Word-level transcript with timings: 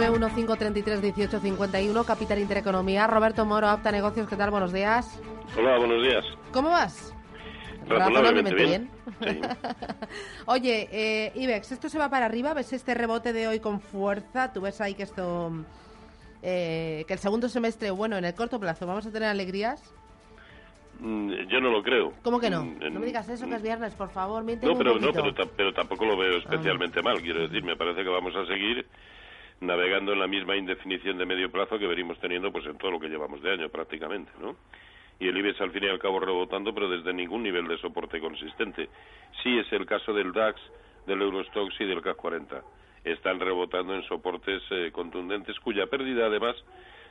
915331851, 0.00 2.04
Capital 2.04 2.38
Intereconomía. 2.38 3.06
Roberto 3.06 3.44
Moro, 3.44 3.68
Apta 3.68 3.90
Negocios, 3.90 4.28
¿qué 4.28 4.36
tal? 4.36 4.50
Buenos 4.50 4.72
días. 4.72 5.20
Hola, 5.56 5.78
buenos 5.78 6.02
días. 6.02 6.24
¿Cómo 6.52 6.70
vas? 6.70 7.14
Razonablemente 7.88 8.64
bien. 8.64 8.90
Oye, 10.46 10.88
eh, 10.92 11.32
Ibex, 11.34 11.72
¿esto 11.72 11.88
se 11.88 11.98
va 11.98 12.10
para 12.10 12.26
arriba? 12.26 12.54
¿Ves 12.54 12.72
este 12.72 12.94
rebote 12.94 13.32
de 13.32 13.48
hoy 13.48 13.60
con 13.60 13.80
fuerza? 13.80 14.52
¿Tú 14.52 14.60
ves 14.60 14.80
ahí 14.80 14.94
que 14.94 15.04
esto... 15.04 15.52
Eh, 16.42 17.04
que 17.08 17.14
el 17.14 17.18
segundo 17.18 17.48
semestre, 17.48 17.90
bueno, 17.90 18.16
en 18.16 18.24
el 18.24 18.34
corto 18.34 18.60
plazo, 18.60 18.86
¿vamos 18.86 19.06
a 19.06 19.10
tener 19.10 19.28
alegrías? 19.28 19.92
Mm, 21.00 21.32
yo 21.48 21.60
no 21.60 21.70
lo 21.70 21.82
creo. 21.82 22.12
¿Cómo 22.22 22.38
que 22.38 22.50
no? 22.50 22.64
Mm, 22.64 22.92
no 22.92 23.00
me 23.00 23.06
digas 23.06 23.28
eso, 23.28 23.48
que 23.48 23.56
es 23.56 23.62
viernes, 23.62 23.94
por 23.94 24.10
favor, 24.10 24.44
No, 24.44 24.78
pero, 24.78 24.98
no 24.98 25.12
pero, 25.56 25.72
tampoco 25.72 26.04
lo 26.04 26.16
veo 26.16 26.38
especialmente 26.38 27.02
mal. 27.02 27.20
Quiero 27.20 27.42
decir, 27.42 27.64
me 27.64 27.76
parece 27.76 28.04
que 28.04 28.08
vamos 28.08 28.34
a 28.36 28.46
seguir 28.46 28.86
navegando 29.60 30.12
en 30.12 30.20
la 30.20 30.26
misma 30.26 30.56
indefinición 30.56 31.18
de 31.18 31.26
medio 31.26 31.50
plazo 31.50 31.78
que 31.78 31.86
venimos 31.86 32.18
teniendo 32.20 32.52
pues 32.52 32.66
en 32.66 32.78
todo 32.78 32.92
lo 32.92 33.00
que 33.00 33.08
llevamos 33.08 33.42
de 33.42 33.52
año 33.52 33.68
prácticamente, 33.68 34.30
¿no? 34.40 34.56
Y 35.20 35.26
el 35.26 35.36
IBEX 35.36 35.60
al 35.60 35.72
fin 35.72 35.84
y 35.84 35.88
al 35.88 35.98
cabo 35.98 36.20
rebotando, 36.20 36.72
pero 36.72 36.88
desde 36.88 37.12
ningún 37.12 37.42
nivel 37.42 37.66
de 37.66 37.76
soporte 37.78 38.20
consistente. 38.20 38.88
Sí 39.42 39.58
es 39.58 39.70
el 39.72 39.84
caso 39.84 40.12
del 40.12 40.32
DAX, 40.32 40.60
del 41.06 41.22
Eurostox 41.22 41.74
y 41.80 41.84
del 41.86 42.02
CAC 42.02 42.16
40. 42.16 42.62
Están 43.02 43.40
rebotando 43.40 43.94
en 43.94 44.02
soportes 44.04 44.62
eh, 44.70 44.90
contundentes 44.92 45.58
cuya 45.60 45.86
pérdida 45.86 46.26
además 46.26 46.54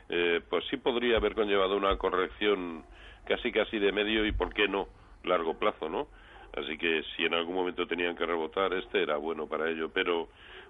eh, 0.08 0.40
pues 0.48 0.64
sí 0.70 0.78
podría 0.78 1.18
haber 1.18 1.34
conllevado 1.34 1.76
una 1.76 1.96
corrección 1.98 2.84
casi 3.26 3.52
casi 3.52 3.78
de 3.78 3.92
medio 3.92 4.24
y 4.24 4.32
por 4.32 4.54
qué 4.54 4.68
no 4.68 4.88
largo 5.24 5.58
plazo, 5.58 5.90
¿no? 5.90 6.08
Así 6.56 6.78
que 6.78 7.02
si 7.14 7.24
en 7.24 7.34
algún 7.34 7.54
momento 7.54 7.86
tenían 7.86 8.16
que 8.16 8.24
rebotar, 8.24 8.72
este 8.72 9.02
era 9.02 9.18
bueno 9.18 9.46
para 9.46 9.68
ello, 9.68 9.90
pero 9.92 10.28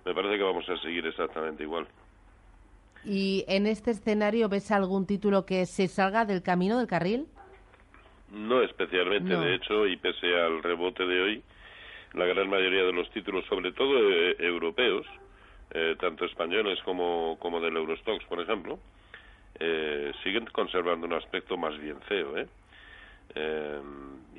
me 0.09 0.14
parece 0.14 0.39
que 0.39 0.42
vamos 0.42 0.67
a 0.70 0.77
seguir 0.78 1.06
exactamente 1.06 1.62
igual. 1.62 1.87
¿Y 3.05 3.45
en 3.47 3.67
este 3.67 3.91
escenario 3.91 4.48
ves 4.48 4.70
algún 4.70 5.06
título 5.06 5.45
que 5.45 5.67
se 5.67 5.87
salga 5.87 6.25
del 6.25 6.42
camino 6.42 6.78
del 6.78 6.87
carril? 6.87 7.27
No 8.33 8.62
especialmente, 8.62 9.37
de 9.37 9.55
hecho, 9.55 9.87
y 9.87 9.98
pese 9.98 10.34
al 10.34 10.62
rebote 10.62 11.05
de 11.05 11.20
hoy, 11.20 11.42
la 12.15 12.25
gran 12.25 12.48
mayoría 12.48 12.84
de 12.84 12.92
los 12.92 13.11
títulos, 13.11 13.45
sobre 13.47 13.73
todo 13.73 13.98
eh, 14.11 14.37
europeos, 14.39 15.06
eh, 15.73 15.95
tanto 16.00 16.25
españoles 16.25 16.78
como, 16.84 17.37
como 17.39 17.61
del 17.61 17.77
Eurostox, 17.77 18.25
por 18.25 18.41
ejemplo, 18.41 18.78
eh, 19.61 20.12
siguen 20.25 20.47
conservando 20.47 21.06
un 21.06 21.12
aspecto 21.12 21.59
más 21.59 21.78
bien 21.78 22.00
feo. 22.03 22.38
¿eh? 22.38 22.47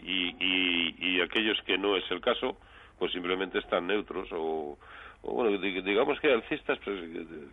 y, 0.03 0.35
y, 0.39 0.95
y 0.99 1.21
aquellos 1.21 1.61
que 1.61 1.77
no 1.77 1.95
es 1.95 2.09
el 2.09 2.21
caso, 2.21 2.57
pues 2.97 3.11
simplemente 3.11 3.59
están 3.59 3.85
neutros 3.85 4.27
o, 4.31 4.77
bueno, 5.21 5.57
digamos 5.57 6.19
que 6.19 6.31
alcistas, 6.31 6.79
pues, 6.83 6.97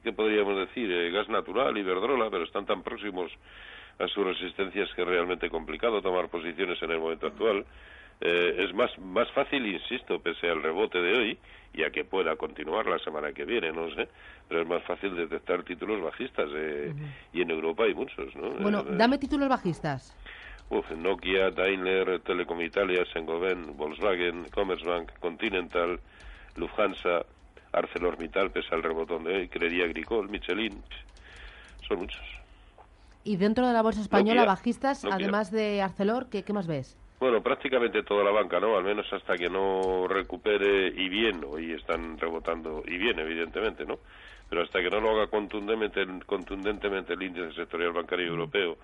¿qué 0.02 0.12
podríamos 0.12 0.56
decir? 0.58 0.90
Eh, 0.90 1.10
gas 1.10 1.28
natural, 1.28 1.76
Iberdrola, 1.76 2.30
pero 2.30 2.44
están 2.44 2.66
tan 2.66 2.82
próximos 2.82 3.30
a 3.98 4.06
sus 4.08 4.24
resistencias 4.24 4.92
que 4.94 5.02
es 5.02 5.08
realmente 5.08 5.50
complicado 5.50 6.02
tomar 6.02 6.28
posiciones 6.28 6.80
en 6.82 6.90
el 6.90 6.98
momento 6.98 7.26
actual. 7.26 7.64
Eh, 8.20 8.64
es 8.66 8.74
más, 8.74 8.90
más 8.98 9.30
fácil, 9.32 9.66
insisto, 9.66 10.18
pese 10.20 10.48
al 10.48 10.62
rebote 10.62 11.00
de 11.00 11.18
hoy, 11.18 11.38
y 11.74 11.82
a 11.82 11.90
que 11.90 12.04
pueda 12.04 12.36
continuar 12.36 12.86
la 12.86 12.98
semana 12.98 13.32
que 13.32 13.44
viene, 13.44 13.70
no 13.72 13.90
sé, 13.94 14.08
pero 14.48 14.62
es 14.62 14.68
más 14.68 14.82
fácil 14.84 15.14
detectar 15.14 15.62
títulos 15.64 16.00
bajistas, 16.02 16.48
eh, 16.54 16.94
y 17.32 17.42
en 17.42 17.50
Europa 17.50 17.84
hay 17.84 17.94
muchos, 17.94 18.34
¿no? 18.36 18.50
Bueno, 18.52 18.82
dame 18.82 19.18
títulos 19.18 19.48
bajistas. 19.48 20.16
Uf, 20.70 20.90
Nokia, 20.92 21.50
Daimler, 21.50 22.20
Telecom 22.20 22.60
Italia, 22.62 23.04
Sengoven, 23.12 23.76
Volkswagen, 23.76 24.46
Commerzbank, 24.48 25.18
Continental, 25.20 26.00
Lufthansa, 26.56 27.26
ArcelorMittal, 27.76 28.50
pese 28.50 28.74
al 28.74 28.82
rebotón 28.82 29.24
de 29.24 29.36
hoy, 29.36 29.48
Creería 29.48 29.84
Agricole, 29.84 30.28
Michelin, 30.28 30.82
son 31.86 32.00
muchos. 32.00 32.22
Y 33.22 33.36
dentro 33.36 33.66
de 33.66 33.72
la 33.72 33.82
bolsa 33.82 34.00
española, 34.00 34.44
bajistas, 34.44 35.04
además 35.04 35.50
de 35.50 35.82
Arcelor, 35.82 36.28
¿qué, 36.30 36.44
más 36.52 36.66
ves? 36.66 36.96
Bueno, 37.18 37.42
prácticamente 37.42 38.02
toda 38.02 38.24
la 38.24 38.30
banca, 38.30 38.60
¿no? 38.60 38.76
Al 38.76 38.84
menos 38.84 39.10
hasta 39.12 39.36
que 39.36 39.50
no 39.50 40.06
recupere 40.08 40.88
y 40.88 41.08
bien, 41.08 41.44
hoy 41.44 41.72
están 41.72 42.18
rebotando 42.18 42.82
y 42.86 42.96
bien, 42.98 43.18
evidentemente, 43.18 43.84
¿no? 43.84 43.98
Pero 44.48 44.62
hasta 44.62 44.80
que 44.80 44.90
no 44.90 45.00
lo 45.00 45.10
haga 45.10 45.26
contundentemente, 45.26 46.06
contundentemente 46.24 47.14
el 47.14 47.22
índice 47.22 47.52
sectorial 47.54 47.92
bancario 47.92 48.26
europeo 48.26 48.78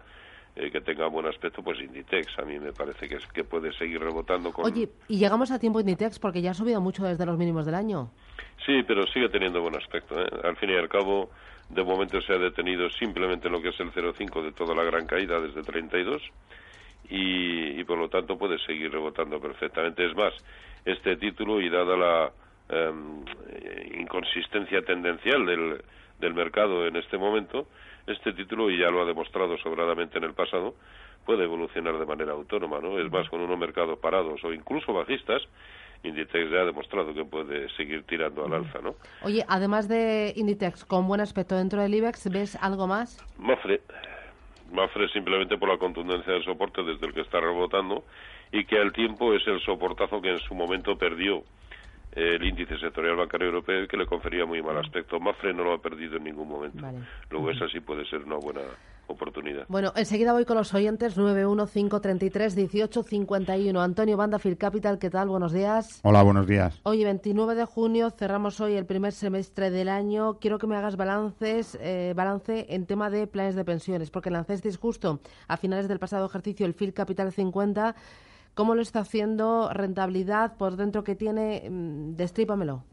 eh, 0.55 0.71
que 0.71 0.81
tenga 0.81 1.07
buen 1.07 1.27
aspecto, 1.27 1.63
pues 1.63 1.81
Inditex 1.81 2.39
a 2.39 2.43
mí 2.43 2.59
me 2.59 2.73
parece 2.73 3.09
que, 3.09 3.17
es, 3.17 3.27
que 3.29 3.45
puede 3.45 3.73
seguir 3.73 4.01
rebotando 4.01 4.53
con... 4.53 4.67
Oye, 4.67 4.89
y 5.09 5.19
llegamos 5.19 5.51
a 5.51 5.59
tiempo 5.59 5.81
Inditex 5.81 6.19
porque 6.19 6.43
ya 6.43 6.51
ha 6.51 6.55
subido 6.55 6.81
mucho 6.81 7.05
desde 7.05 7.25
los 7.25 7.39
mínimos 7.39 7.65
del 7.65 7.75
año. 7.75 8.11
Sí, 8.67 8.83
pero 8.87 9.07
sigue 9.07 9.29
teniendo 9.29 9.63
buen 9.63 9.77
aspecto. 9.77 10.21
¿eh? 10.21 10.29
Al 10.45 10.57
fin 10.57 10.71
y 10.71 10.75
al 10.75 10.89
cabo, 10.89 11.31
de 11.71 11.83
momento 11.83 12.21
se 12.21 12.35
ha 12.35 12.39
detenido 12.39 12.91
simplemente 12.91 13.49
lo 13.49 13.63
que 13.63 13.71
es 13.71 13.81
el 13.81 13.93
0,5 13.93 14.43
de 14.43 14.53
toda 14.53 14.75
la 14.75 14.85
gran 14.85 15.07
caída 15.07 15.41
desde 15.41 15.63
32 15.63 16.23
y, 17.09 17.81
y 17.81 17.85
por 17.85 17.99
lo 17.99 18.09
tanto 18.09 18.37
puede 18.37 18.59
seguir 18.59 18.93
rebotando 18.93 19.41
perfectamente. 19.41 20.07
Es 20.07 20.15
más, 20.15 20.35
este 20.85 21.17
título 21.17 21.61
y 21.61 21.71
dada 21.71 21.97
la 21.97 22.33
em, 22.69 23.25
inconsistencia 23.99 24.83
tendencial 24.83 25.47
del, 25.47 25.83
del 26.19 26.35
mercado 26.35 26.87
en 26.87 26.97
este 26.97 27.19
momento, 27.19 27.69
este 28.07 28.33
título, 28.33 28.71
y 28.71 28.79
ya 28.79 28.91
lo 28.91 29.03
ha 29.03 29.05
demostrado 29.05 29.57
sobradamente 29.59 30.19
en 30.19 30.25
el 30.25 30.35
pasado, 30.35 30.75
puede 31.25 31.45
evolucionar 31.45 31.99
de 31.99 32.07
manera 32.07 32.33
autónoma, 32.33 32.81
¿no? 32.81 32.99
Es 32.99 33.11
más, 33.11 33.29
con 33.29 33.41
unos 33.41 33.59
mercados 33.59 33.99
parados 33.99 34.43
o 34.45 34.53
incluso 34.53 34.93
bajistas, 34.93 35.43
Inditex 36.03 36.51
ya 36.51 36.63
ha 36.63 36.65
demostrado 36.65 37.15
que 37.15 37.25
puede 37.25 37.69
seguir 37.77 38.03
tirando 38.05 38.45
al 38.45 38.53
alza, 38.55 38.81
¿no? 38.81 38.97
Oye, 39.23 39.45
además 39.49 39.89
de 39.89 40.33
Inditex, 40.35 40.85
con 40.85 41.07
buen 41.07 41.21
aspecto 41.21 41.57
dentro 41.57 41.81
del 41.81 41.95
IBEX, 41.95 42.29
¿ves 42.31 42.57
algo 42.61 42.87
más? 42.87 43.25
Mafre. 43.39 43.81
Mafre 44.73 45.09
simplemente 45.11 45.57
por 45.59 45.69
la 45.69 45.79
contundencia 45.79 46.33
del 46.33 46.45
soporte 46.45 46.83
desde 46.83 47.07
el 47.07 47.13
que 47.13 47.21
está 47.21 47.41
rebotando 47.41 48.05
y 48.51 48.65
que 48.65 48.79
al 48.79 48.93
tiempo 48.93 49.33
es 49.35 49.47
el 49.47 49.61
soportazo 49.61 50.21
que 50.21 50.31
en 50.31 50.39
su 50.41 50.55
momento 50.55 50.97
perdió 50.97 51.45
el 52.13 52.45
índice 52.45 52.79
sectorial 52.79 53.17
bancario 53.17 53.49
europeo 53.49 53.89
que 53.89 53.97
le 53.97 54.07
confería 54.07 54.45
muy 54.45 54.63
mal 54.63 54.77
aspecto. 54.79 55.19
Mafre 55.19 55.55
no 55.55 55.65
lo 55.65 55.73
ha 55.75 55.79
perdido 55.79 56.17
en 56.17 56.25
ningún 56.25 56.49
momento. 56.49 56.87
Luego 57.31 57.51
esa 57.51 57.69
sí 57.69 57.81
puede 57.81 58.05
ser 58.07 58.25
una 58.25 58.37
buena 58.37 58.61
oportunidad. 59.07 59.65
Bueno, 59.69 59.93
enseguida 59.97 60.33
voy 60.33 60.45
con 60.45 60.57
los 60.57 60.75
oyentes 60.75 61.17
915331851. 61.19 63.83
Antonio 63.83 64.17
Banda 64.17 64.39
Phil 64.39 64.57
Capital, 64.57 64.99
¿qué 64.99 65.11
tal? 65.11 65.29
Buenos 65.29 65.53
días. 65.53 66.01
Hola, 66.03 66.23
buenos 66.23 66.47
días. 66.47 66.81
Hoy 66.83 67.05
29 67.05 67.55
de 67.55 67.65
junio 67.65 68.11
cerramos 68.11 68.61
hoy 68.61 68.75
el 68.75 68.87
primer 68.87 69.13
semestre 69.13 69.71
del 69.71 69.89
año. 69.89 70.39
Quiero 70.39 70.59
que 70.59 70.67
me 70.67 70.77
hagas 70.77 70.97
balances, 70.97 71.79
eh, 71.81 72.13
balance 72.15 72.67
en 72.71 72.87
tema 72.87 73.09
de 73.11 73.27
planes 73.27 73.55
de 73.55 73.65
pensiones, 73.65 74.11
porque 74.11 74.31
lanzasteis 74.31 74.77
justo 74.77 75.21
a 75.49 75.57
finales 75.57 75.89
del 75.89 75.99
pasado 75.99 76.27
ejercicio 76.27 76.67
el 76.67 76.75
Phil 76.75 76.93
Capital 76.93 77.33
50 77.33 77.95
¿Cómo 78.55 78.75
lo 78.75 78.83
está 78.83 79.01
haciendo? 79.01 79.71
¿Rentabilidad 79.73 80.57
por 80.57 80.77
dentro 80.77 81.05
que 81.05 81.15
tiene? 81.15 81.69
Mm, 81.71 82.17
destrípamelo. 82.17 82.85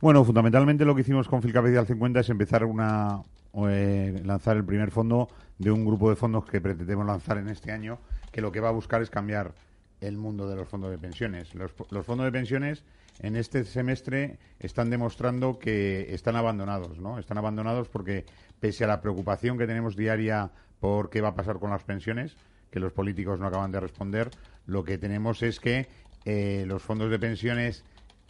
Bueno, 0.00 0.24
fundamentalmente 0.24 0.84
lo 0.84 0.94
que 0.94 1.02
hicimos 1.02 1.28
con 1.28 1.42
Filcapital 1.42 1.86
50 1.86 2.20
es 2.20 2.30
empezar 2.30 2.64
una 2.64 3.22
eh, 3.68 4.22
lanzar 4.24 4.56
el 4.56 4.64
primer 4.64 4.90
fondo 4.90 5.28
de 5.58 5.70
un 5.70 5.84
grupo 5.84 6.08
de 6.08 6.16
fondos 6.16 6.44
que 6.44 6.60
pretendemos 6.60 7.04
lanzar 7.04 7.38
en 7.38 7.48
este 7.48 7.72
año, 7.72 7.98
que 8.30 8.40
lo 8.40 8.52
que 8.52 8.60
va 8.60 8.68
a 8.68 8.72
buscar 8.72 9.02
es 9.02 9.10
cambiar 9.10 9.52
el 10.00 10.16
mundo 10.16 10.48
de 10.48 10.56
los 10.56 10.68
fondos 10.68 10.90
de 10.90 10.98
pensiones. 10.98 11.54
Los, 11.54 11.72
los 11.90 12.06
fondos 12.06 12.24
de 12.24 12.32
pensiones 12.32 12.84
en 13.18 13.36
este 13.36 13.64
semestre 13.64 14.38
están 14.60 14.88
demostrando 14.88 15.58
que 15.58 16.14
están 16.14 16.36
abandonados, 16.36 16.98
¿no? 16.98 17.18
Están 17.18 17.36
abandonados 17.36 17.88
porque 17.88 18.24
pese 18.60 18.84
a 18.84 18.86
la 18.86 19.00
preocupación 19.00 19.58
que 19.58 19.66
tenemos 19.66 19.96
diaria 19.96 20.50
por 20.78 21.10
qué 21.10 21.20
va 21.20 21.28
a 21.28 21.34
pasar 21.34 21.58
con 21.58 21.70
las 21.70 21.82
pensiones, 21.82 22.36
que 22.70 22.80
los 22.80 22.92
políticos 22.92 23.38
no 23.38 23.46
acaban 23.46 23.72
de 23.72 23.80
responder, 23.80 24.30
lo 24.66 24.84
que 24.84 24.98
tenemos 24.98 25.42
es 25.42 25.60
que 25.60 25.88
eh, 26.24 26.64
los 26.66 26.82
fondos 26.82 27.10
de 27.10 27.18
pensiones 27.18 27.84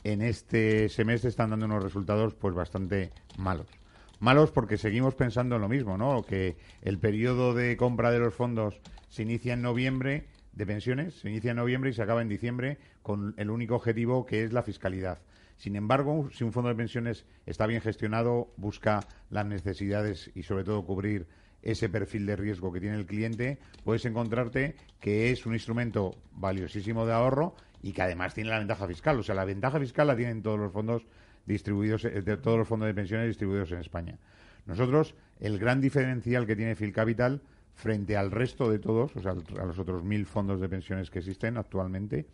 en 0.05 0.23
este 0.23 0.89
semestre 0.89 1.29
están 1.29 1.51
dando 1.51 1.67
unos 1.67 1.83
resultados 1.83 2.35
pues 2.35 2.55
bastante 2.55 3.11
malos. 3.37 3.67
Malos 4.19 4.51
porque 4.51 4.77
seguimos 4.77 5.15
pensando 5.15 5.57
en 5.57 5.63
lo 5.63 5.69
mismo, 5.69 5.97
¿no? 5.97 6.23
Que 6.23 6.57
el 6.83 6.99
periodo 6.99 7.55
de 7.55 7.77
compra 7.77 8.11
de 8.11 8.19
los 8.19 8.35
fondos 8.35 8.81
se 9.09 9.23
inicia 9.23 9.55
en 9.55 9.63
noviembre 9.63 10.27
de 10.53 10.67
pensiones, 10.67 11.15
se 11.15 11.31
inicia 11.31 11.53
en 11.53 11.57
noviembre 11.57 11.91
y 11.91 11.95
se 11.95 12.03
acaba 12.03 12.23
en 12.23 12.29
diciembre 12.29 12.79
con 13.03 13.35
el 13.39 13.51
único 13.51 13.77
objetivo 13.77 14.27
que 14.27 14.45
es 14.45 14.53
la 14.53 14.63
fiscalidad. 14.63 15.19
Sin 15.57 15.77
embargo, 15.77 16.29
si 16.33 16.45
un 16.45 16.53
fondo 16.53 16.71
de 16.71 16.75
pensiones 16.75 17.27
está 17.45 17.67
bien 17.67 17.83
gestionado, 17.83 18.53
busca 18.57 19.01
las 19.31 19.47
necesidades 19.47 20.31
y 20.35 20.43
sobre 20.43 20.65
todo 20.65 20.85
cubrir 20.85 21.27
ese 21.63 21.89
perfil 21.89 22.27
de 22.27 22.37
riesgo 22.37 22.73
que 22.73 22.81
tiene 22.81 22.97
el 22.97 23.07
cliente, 23.07 23.59
puedes 23.85 24.05
encontrarte 24.05 24.77
que 25.01 25.31
es 25.31 25.47
un 25.47 25.55
instrumento 25.55 26.17
valiosísimo 26.33 27.07
de 27.07 27.13
ahorro 27.13 27.55
y 27.83 27.93
que 27.93 28.03
además 28.03 28.35
tiene 28.35 28.51
la 28.51 28.59
ventaja 28.59 28.87
fiscal. 28.87 29.19
O 29.19 29.23
sea, 29.23 29.35
la 29.35 29.45
ventaja 29.45 29.79
fiscal 29.79 30.07
la 30.07 30.17
tienen 30.17 30.43
todos 30.43 30.59
los 30.59 30.73
fondos 30.73 31.07
distribuidos, 31.47 32.05
eh, 32.05 32.23
de 32.23 32.37
todos 32.37 32.59
los 32.59 32.69
fondos 32.69 32.87
de 32.87 32.95
pensiones 32.95 33.29
distribuidos 33.29 33.73
en 33.73 33.79
España. 33.79 34.19
Nosotros, 34.67 35.15
el 35.39 35.59
gran 35.59 35.81
diferencial 35.81 36.47
que 36.47 36.57
tiene 36.57 36.77
Phil 36.77 36.93
Capital 36.93 37.43
frente 37.75 38.17
al 38.17 38.31
resto 38.31 38.71
de 38.71 38.79
todos, 38.79 39.17
o 39.17 39.23
sea, 39.23 39.33
a 39.33 39.65
los 39.65 39.79
otros 39.79 40.05
mil 40.05 40.27
fondos 40.27 40.61
de 40.61 40.69
pensiones 40.69 41.11
que 41.11 41.21
existen 41.21 41.57
actualmente, 41.57 42.27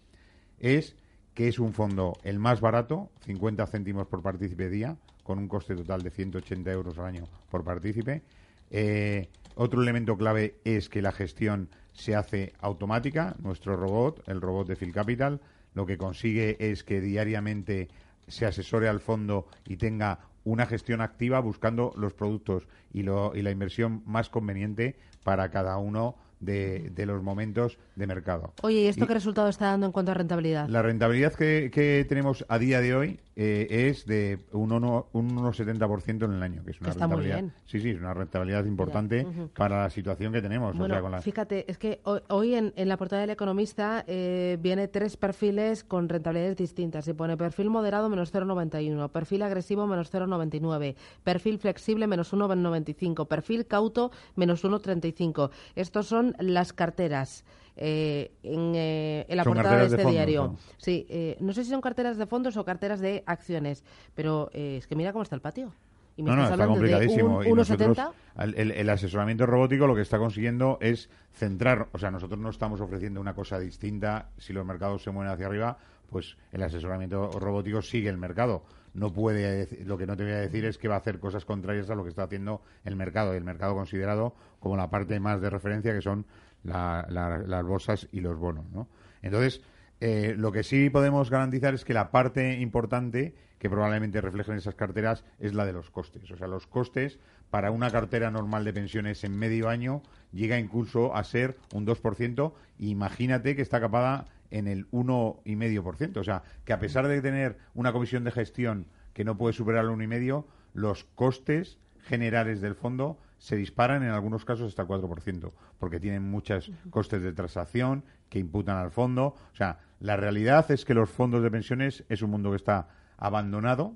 es 0.59 0.97
que 1.35 1.49
es 1.49 1.59
un 1.59 1.73
fondo 1.73 2.15
el 2.25 2.39
más 2.39 2.61
barato, 2.61 3.11
50 3.27 3.67
céntimos 3.67 4.07
por 4.09 4.23
partícipe 4.23 4.69
día, 4.69 4.97
con 5.23 5.39
un 5.39 5.49
coste 5.49 5.75
total 5.77 6.03
de 6.03 6.11
180 6.11 6.71
euros 6.73 6.99
al 6.99 7.07
año 7.07 7.29
por 7.51 7.63
partícipe, 7.63 8.23
eh, 8.71 9.29
otro 9.55 9.83
elemento 9.83 10.17
clave 10.17 10.57
es 10.65 10.89
que 10.89 11.03
la 11.03 11.13
gestión 11.13 11.69
se 11.93 12.15
hace 12.15 12.53
automática. 12.61 13.37
Nuestro 13.39 13.77
robot, 13.77 14.23
el 14.29 14.41
robot 14.41 14.69
de 14.69 14.77
Phil 14.77 14.93
Capital, 14.93 15.41
lo 15.75 15.87
que 15.87 15.99
consigue 15.99 16.57
es 16.59 16.85
que 16.85 17.01
diariamente 17.01 17.89
se 18.29 18.47
asesore 18.47 18.89
al 18.89 19.01
fondo 19.01 19.47
y 19.67 19.77
tenga 19.77 20.21
una 20.45 20.67
gestión 20.67 21.01
activa 21.01 21.41
buscando 21.41 21.93
los 21.97 22.13
productos 22.13 22.69
y, 22.93 23.01
y 23.01 23.43
la 23.43 23.51
inversión 23.51 24.03
más 24.07 24.29
conveniente 24.29 24.97
para 25.25 25.51
cada 25.51 25.77
uno 25.79 26.17
de, 26.41 27.07
los 27.07 27.23
momentos 27.23 27.79
de 27.95 28.07
mercado. 28.07 28.53
Oye, 28.63 28.83
¿y 28.83 28.87
esto 28.87 29.07
qué 29.07 29.15
resultado 29.15 29.49
está 29.49 29.67
dando 29.67 29.87
en 29.87 29.93
cuanto 29.93 30.11
a 30.13 30.15
rentabilidad? 30.15 30.69
La 30.69 30.83
rentabilidad 30.83 31.35
que, 31.35 32.07
tenemos 32.09 32.45
a 32.49 32.59
día 32.59 32.81
de 32.81 32.95
hoy 32.95 33.21
eh, 33.37 33.89
es 33.89 34.07
de 34.07 34.39
un, 34.53 34.73
uno, 34.73 35.09
un 35.13 35.37
1,70% 35.37 36.25
en 36.25 36.33
el 36.33 36.43
año, 36.43 36.65
que 36.65 36.73
es 36.73 36.81
una 36.81 36.91
rentabilidad. 36.91 37.45
Sí, 37.67 37.81
sí, 37.81 37.91
es 37.91 38.01
una 38.01 38.15
rentabilidad 38.15 38.65
importante 38.65 39.27
para 39.57 39.83
la 39.83 39.91
situación 39.91 40.33
que 40.33 40.43
tenemos. 40.43 40.77
Bueno, 40.77 41.21
fíjate, 41.21 41.71
es 41.71 41.79
que 41.79 42.01
hoy, 42.29 42.55
en, 42.55 42.73
la 42.77 42.97
portada 42.97 43.23
del 43.23 43.31
Economista 43.31 44.05
eh, 44.07 44.59
viene 44.61 44.89
tres 44.89 45.17
perfiles 45.17 45.85
con 45.85 46.09
rentabilidades 46.09 46.57
distintas. 46.57 47.09
Y 47.09 47.13
pone 47.13 47.37
perfil 47.37 47.71
moderado 47.71 48.09
menos 48.09 48.33
0,91, 48.33 49.11
perfil 49.11 49.43
agresivo 49.43 49.87
menos 49.87 50.13
0,99, 50.13 50.97
perfil 51.23 51.59
flexible 51.59 52.07
menos 52.07 52.33
1,95, 52.33 53.27
perfil 53.27 53.67
cauto 53.67 54.11
menos 54.35 54.65
1,35. 54.65 55.51
Estos 55.75 56.07
son 56.07 56.36
las 56.39 56.73
carteras. 56.73 57.45
Eh, 57.79 58.33
en, 58.43 58.73
eh, 58.75 59.27
la 59.29 59.45
portada 59.45 59.81
de 59.81 59.97
este 59.97 60.11
diario. 60.11 60.57
Sí, 60.79 61.07
eh, 61.11 61.37
no 61.41 61.53
sé 61.53 61.63
si 61.63 61.71
son 61.71 61.83
carteras 61.83 62.17
de 62.17 62.27
fondos 62.27 62.57
o 62.57 62.65
carteras 62.65 63.01
de 63.01 63.23
acciones, 63.27 63.85
pero 64.15 64.51
es 64.53 64.87
que 64.87 64.97
mira 64.97 65.13
cómo 65.13 65.23
está 65.23 65.37
el 65.37 65.43
patio. 65.43 65.73
Y 66.17 66.23
me 66.23 66.31
no, 66.31 66.37
no, 66.37 66.45
está 66.45 66.67
complicadísimo. 66.67 67.45
y 67.45 67.53
nosotros, 67.53 67.99
el, 68.39 68.71
el, 68.73 68.89
asesoramiento 68.89 69.45
robótico 69.45 69.87
lo 69.87 69.95
que 69.95 70.01
está 70.01 70.17
consiguiendo 70.17 70.79
es 70.81 71.11
centrar, 71.35 71.89
o 71.93 71.99
sea, 71.99 72.11
nosotros 72.11 72.41
no 72.41 72.49
estamos 72.49 72.81
ofreciendo 72.81 73.21
una 73.21 73.35
cosa 73.35 73.59
distinta. 73.59 74.31
Si 74.39 74.55
los 74.55 74.65
mercados 74.65 75.03
se 75.03 75.11
mueven 75.11 75.31
hacia 75.31 75.45
arriba, 75.45 75.77
pues 76.09 76.39
el 76.53 76.63
asesoramiento 76.63 77.31
robótico 77.33 77.83
sigue 77.83 78.09
el 78.09 78.17
mercado. 78.17 78.65
No 78.95 79.13
puede, 79.13 79.85
lo 79.85 79.99
que 79.99 80.07
no 80.07 80.17
te 80.17 80.23
voy 80.23 80.33
a 80.33 80.39
decir 80.39 80.65
es 80.65 80.79
que 80.79 80.89
va 80.89 80.95
a 80.95 80.99
hacer 80.99 81.19
cosas 81.19 81.45
contrarias 81.45 81.91
a 81.91 81.95
lo 81.95 82.03
que 82.03 82.09
está 82.09 82.23
haciendo 82.23 82.63
el 82.85 82.97
mercado. 82.97 83.35
Y 83.35 83.37
el 83.37 83.45
mercado 83.45 83.75
considerado 83.75 84.35
como 84.67 84.77
la 84.77 84.91
parte 84.91 85.19
más 85.21 85.41
de 85.41 85.51
referencia 85.51 85.95
que 85.95 86.03
son 86.03 86.27
las 86.63 87.65
bolsas 87.65 88.09
y 88.13 88.21
los 88.21 88.39
bonos, 88.39 88.65
¿no? 88.73 88.89
Entonces, 89.23 89.63
eh, 90.01 90.35
lo 90.37 90.53
que 90.53 90.63
sí 90.63 90.91
podemos 90.91 91.31
garantizar 91.31 91.75
es 91.75 91.85
que 91.85 91.95
la 91.95 92.11
parte 92.11 92.61
importante 92.61 93.35
que 93.59 93.71
probablemente 93.71 94.21
reflejen 94.21 94.57
esas 94.57 94.75
carteras 94.75 95.25
es 95.39 95.55
la 95.55 95.65
de 95.65 95.73
los 95.73 95.91
costes. 95.91 96.31
O 96.31 96.37
sea, 96.37 96.47
los 96.47 96.67
costes 96.67 97.19
para 97.51 97.71
una 97.71 97.91
cartera 97.91 98.31
normal 98.31 98.65
de 98.65 98.73
pensiones 98.73 99.25
en 99.25 99.37
medio 99.37 99.69
año 99.69 100.03
llega 100.33 100.59
incluso 100.59 101.15
a 101.15 101.25
ser 101.25 101.57
un 101.73 101.87
2%. 101.87 102.53
Imagínate 102.79 103.57
que 103.57 103.63
está 103.63 103.81
capada 103.81 104.27
en 104.51 104.69
el 104.69 104.91
1,5%. 104.91 106.19
O 106.19 106.25
sea, 106.25 106.43
que 106.65 106.73
a 106.73 106.79
pesar 106.79 107.09
de 107.09 107.23
tener 107.23 107.57
una 107.75 107.93
comisión 107.93 108.25
de 108.25 108.33
gestión 108.33 108.87
que 109.15 109.25
no 109.25 109.39
puede 109.39 109.55
superar 109.55 109.85
el 109.85 109.91
1,5%, 109.91 110.45
los 110.75 111.05
costes 111.05 111.79
generales 112.03 112.61
del 112.61 112.75
fondo 112.75 113.19
se 113.39 113.57
disparan 113.57 114.03
en 114.03 114.11
algunos 114.11 114.45
casos 114.45 114.69
hasta 114.69 114.83
el 114.83 114.89
4%, 114.89 115.53
porque 115.79 116.01
tienen 116.01 116.23
muchos 116.23 116.71
costes 116.91 117.23
de 117.23 117.33
transacción 117.33 118.05
que 118.29 118.39
imputan 118.39 118.77
al 118.77 118.91
fondo. 118.91 119.35
O 119.53 119.57
sea, 119.57 119.79
la 120.01 120.17
realidad 120.17 120.71
es 120.71 120.85
que 120.85 120.95
los 120.95 121.11
fondos 121.11 121.43
de 121.43 121.51
pensiones 121.51 122.05
es 122.09 122.23
un 122.23 122.31
mundo 122.31 122.51
que 122.51 122.57
está 122.57 122.89
abandonado 123.17 123.95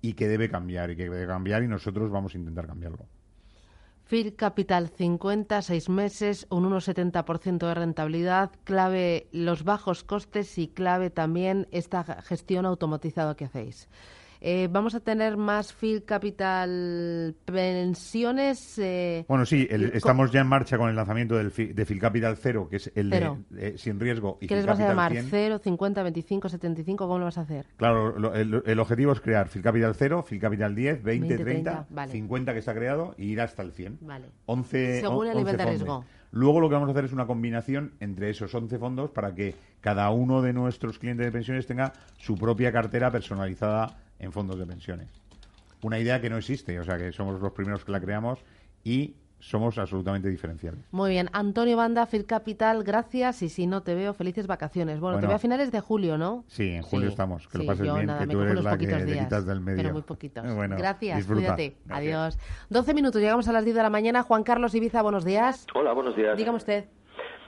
y 0.00 0.14
que 0.14 0.28
debe 0.28 0.50
cambiar, 0.50 0.90
y 0.90 0.96
que 0.96 1.04
debe 1.08 1.26
cambiar 1.26 1.62
y 1.62 1.68
nosotros 1.68 2.10
vamos 2.10 2.34
a 2.34 2.38
intentar 2.38 2.66
cambiarlo. 2.66 3.06
FIR 4.04 4.34
Capital 4.36 4.88
50, 4.88 5.62
seis 5.62 5.88
meses, 5.88 6.46
un 6.50 6.68
1,70% 6.70 7.66
de 7.66 7.74
rentabilidad, 7.74 8.50
clave 8.64 9.28
los 9.32 9.64
bajos 9.64 10.04
costes 10.04 10.58
y 10.58 10.68
clave 10.68 11.08
también 11.08 11.68
esta 11.70 12.20
gestión 12.22 12.66
automatizada 12.66 13.36
que 13.36 13.46
hacéis. 13.46 13.88
Eh, 14.44 14.68
vamos 14.68 14.96
a 14.96 15.00
tener 15.00 15.36
más 15.36 15.72
Phil 15.72 16.02
Capital 16.04 17.36
pensiones. 17.44 18.76
Eh, 18.76 19.24
bueno, 19.28 19.46
sí, 19.46 19.68
estamos 19.70 20.32
ya 20.32 20.40
en 20.40 20.48
marcha 20.48 20.76
con 20.76 20.90
el 20.90 20.96
lanzamiento 20.96 21.36
del 21.36 21.52
de 21.52 21.86
Phil 21.86 22.00
Capital 22.00 22.36
Cero, 22.36 22.66
que 22.68 22.76
es 22.76 22.90
el 22.96 23.08
de 23.08 23.36
eh, 23.56 23.74
sin 23.76 24.00
riesgo. 24.00 24.38
Y 24.40 24.48
¿Qué 24.48 24.56
les 24.56 24.66
vas 24.66 24.80
a 24.80 24.88
llamar? 24.88 25.12
¿Cero, 25.30 25.60
50, 25.62 26.02
25, 26.02 26.48
75? 26.48 27.06
¿Cómo 27.06 27.20
lo 27.20 27.26
vas 27.26 27.38
a 27.38 27.42
hacer? 27.42 27.66
Claro, 27.76 28.34
el, 28.34 28.80
objetivo 28.80 29.12
es 29.12 29.20
crear 29.20 29.48
Phil 29.48 29.62
Capital 29.62 29.94
Cero, 29.94 30.24
Phil 30.28 30.40
Capital 30.40 30.74
10, 30.74 31.04
20, 31.04 31.38
30, 31.38 31.86
50 32.10 32.52
que 32.52 32.58
está 32.58 32.74
creado 32.74 33.14
y 33.16 33.26
ir 33.26 33.40
hasta 33.40 33.62
el 33.62 33.70
100. 33.70 33.98
Vale. 34.00 34.26
11, 34.46 35.02
Según 35.02 35.28
el 35.28 35.36
nivel 35.36 35.56
de 35.56 35.66
riesgo. 35.66 36.04
Luego 36.32 36.60
lo 36.60 36.68
que 36.68 36.74
vamos 36.74 36.88
a 36.88 36.92
hacer 36.92 37.04
es 37.04 37.12
una 37.12 37.26
combinación 37.26 37.92
entre 38.00 38.30
esos 38.30 38.52
11 38.52 38.78
fondos 38.78 39.10
para 39.10 39.34
que 39.34 39.54
cada 39.82 40.10
uno 40.10 40.42
de 40.42 40.52
nuestros 40.54 40.98
clientes 40.98 41.26
de 41.26 41.30
pensiones 41.30 41.66
tenga 41.66 41.92
su 42.16 42.36
propia 42.36 42.72
cartera 42.72 43.10
personalizada 43.10 43.98
en 44.22 44.32
fondos 44.32 44.58
de 44.58 44.64
pensiones. 44.64 45.08
Una 45.82 45.98
idea 45.98 46.20
que 46.20 46.30
no 46.30 46.38
existe, 46.38 46.78
o 46.80 46.84
sea 46.84 46.96
que 46.96 47.12
somos 47.12 47.40
los 47.40 47.52
primeros 47.52 47.84
que 47.84 47.92
la 47.92 48.00
creamos 48.00 48.38
y 48.84 49.16
somos 49.42 49.76
absolutamente 49.76 50.28
diferenciales. 50.28 50.80
Muy 50.92 51.10
bien. 51.10 51.28
Antonio 51.32 51.76
Banda, 51.76 52.06
Phil 52.06 52.26
Capital, 52.26 52.84
gracias. 52.84 53.42
Y 53.42 53.48
si 53.48 53.66
no 53.66 53.82
te 53.82 53.96
veo, 53.96 54.14
felices 54.14 54.46
vacaciones. 54.46 55.00
Bueno, 55.00 55.18
te 55.18 55.26
veo 55.26 55.34
a 55.34 55.40
finales 55.40 55.72
de 55.72 55.80
julio, 55.80 56.16
¿no? 56.16 56.44
Sí, 56.46 56.70
en 56.70 56.82
julio 56.82 57.08
estamos. 57.08 57.48
Que 57.48 57.58
lo 57.58 57.66
pases 57.66 57.92
bien, 57.92 58.08
que 58.20 58.26
tú 58.28 58.40
eres 58.40 58.62
la 58.62 58.78
que 58.78 58.86
te 58.86 59.18
quitas 59.18 59.44
del 59.44 59.60
medio. 59.60 59.82
Pero 59.82 59.92
muy 59.92 60.02
poquitos. 60.02 60.44
gracias, 60.78 61.26
cuídate. 61.26 61.76
Adiós. 61.90 62.38
12 62.70 62.94
minutos, 62.94 63.20
llegamos 63.20 63.48
a 63.48 63.52
las 63.52 63.64
10 63.64 63.76
de 63.76 63.82
la 63.82 63.90
mañana. 63.90 64.22
Juan 64.22 64.44
Carlos 64.44 64.74
Ibiza, 64.76 65.02
buenos 65.02 65.24
días. 65.24 65.66
Hola, 65.74 65.92
buenos 65.92 66.14
días. 66.14 66.36
Dígame 66.38 66.58
usted. 66.58 66.84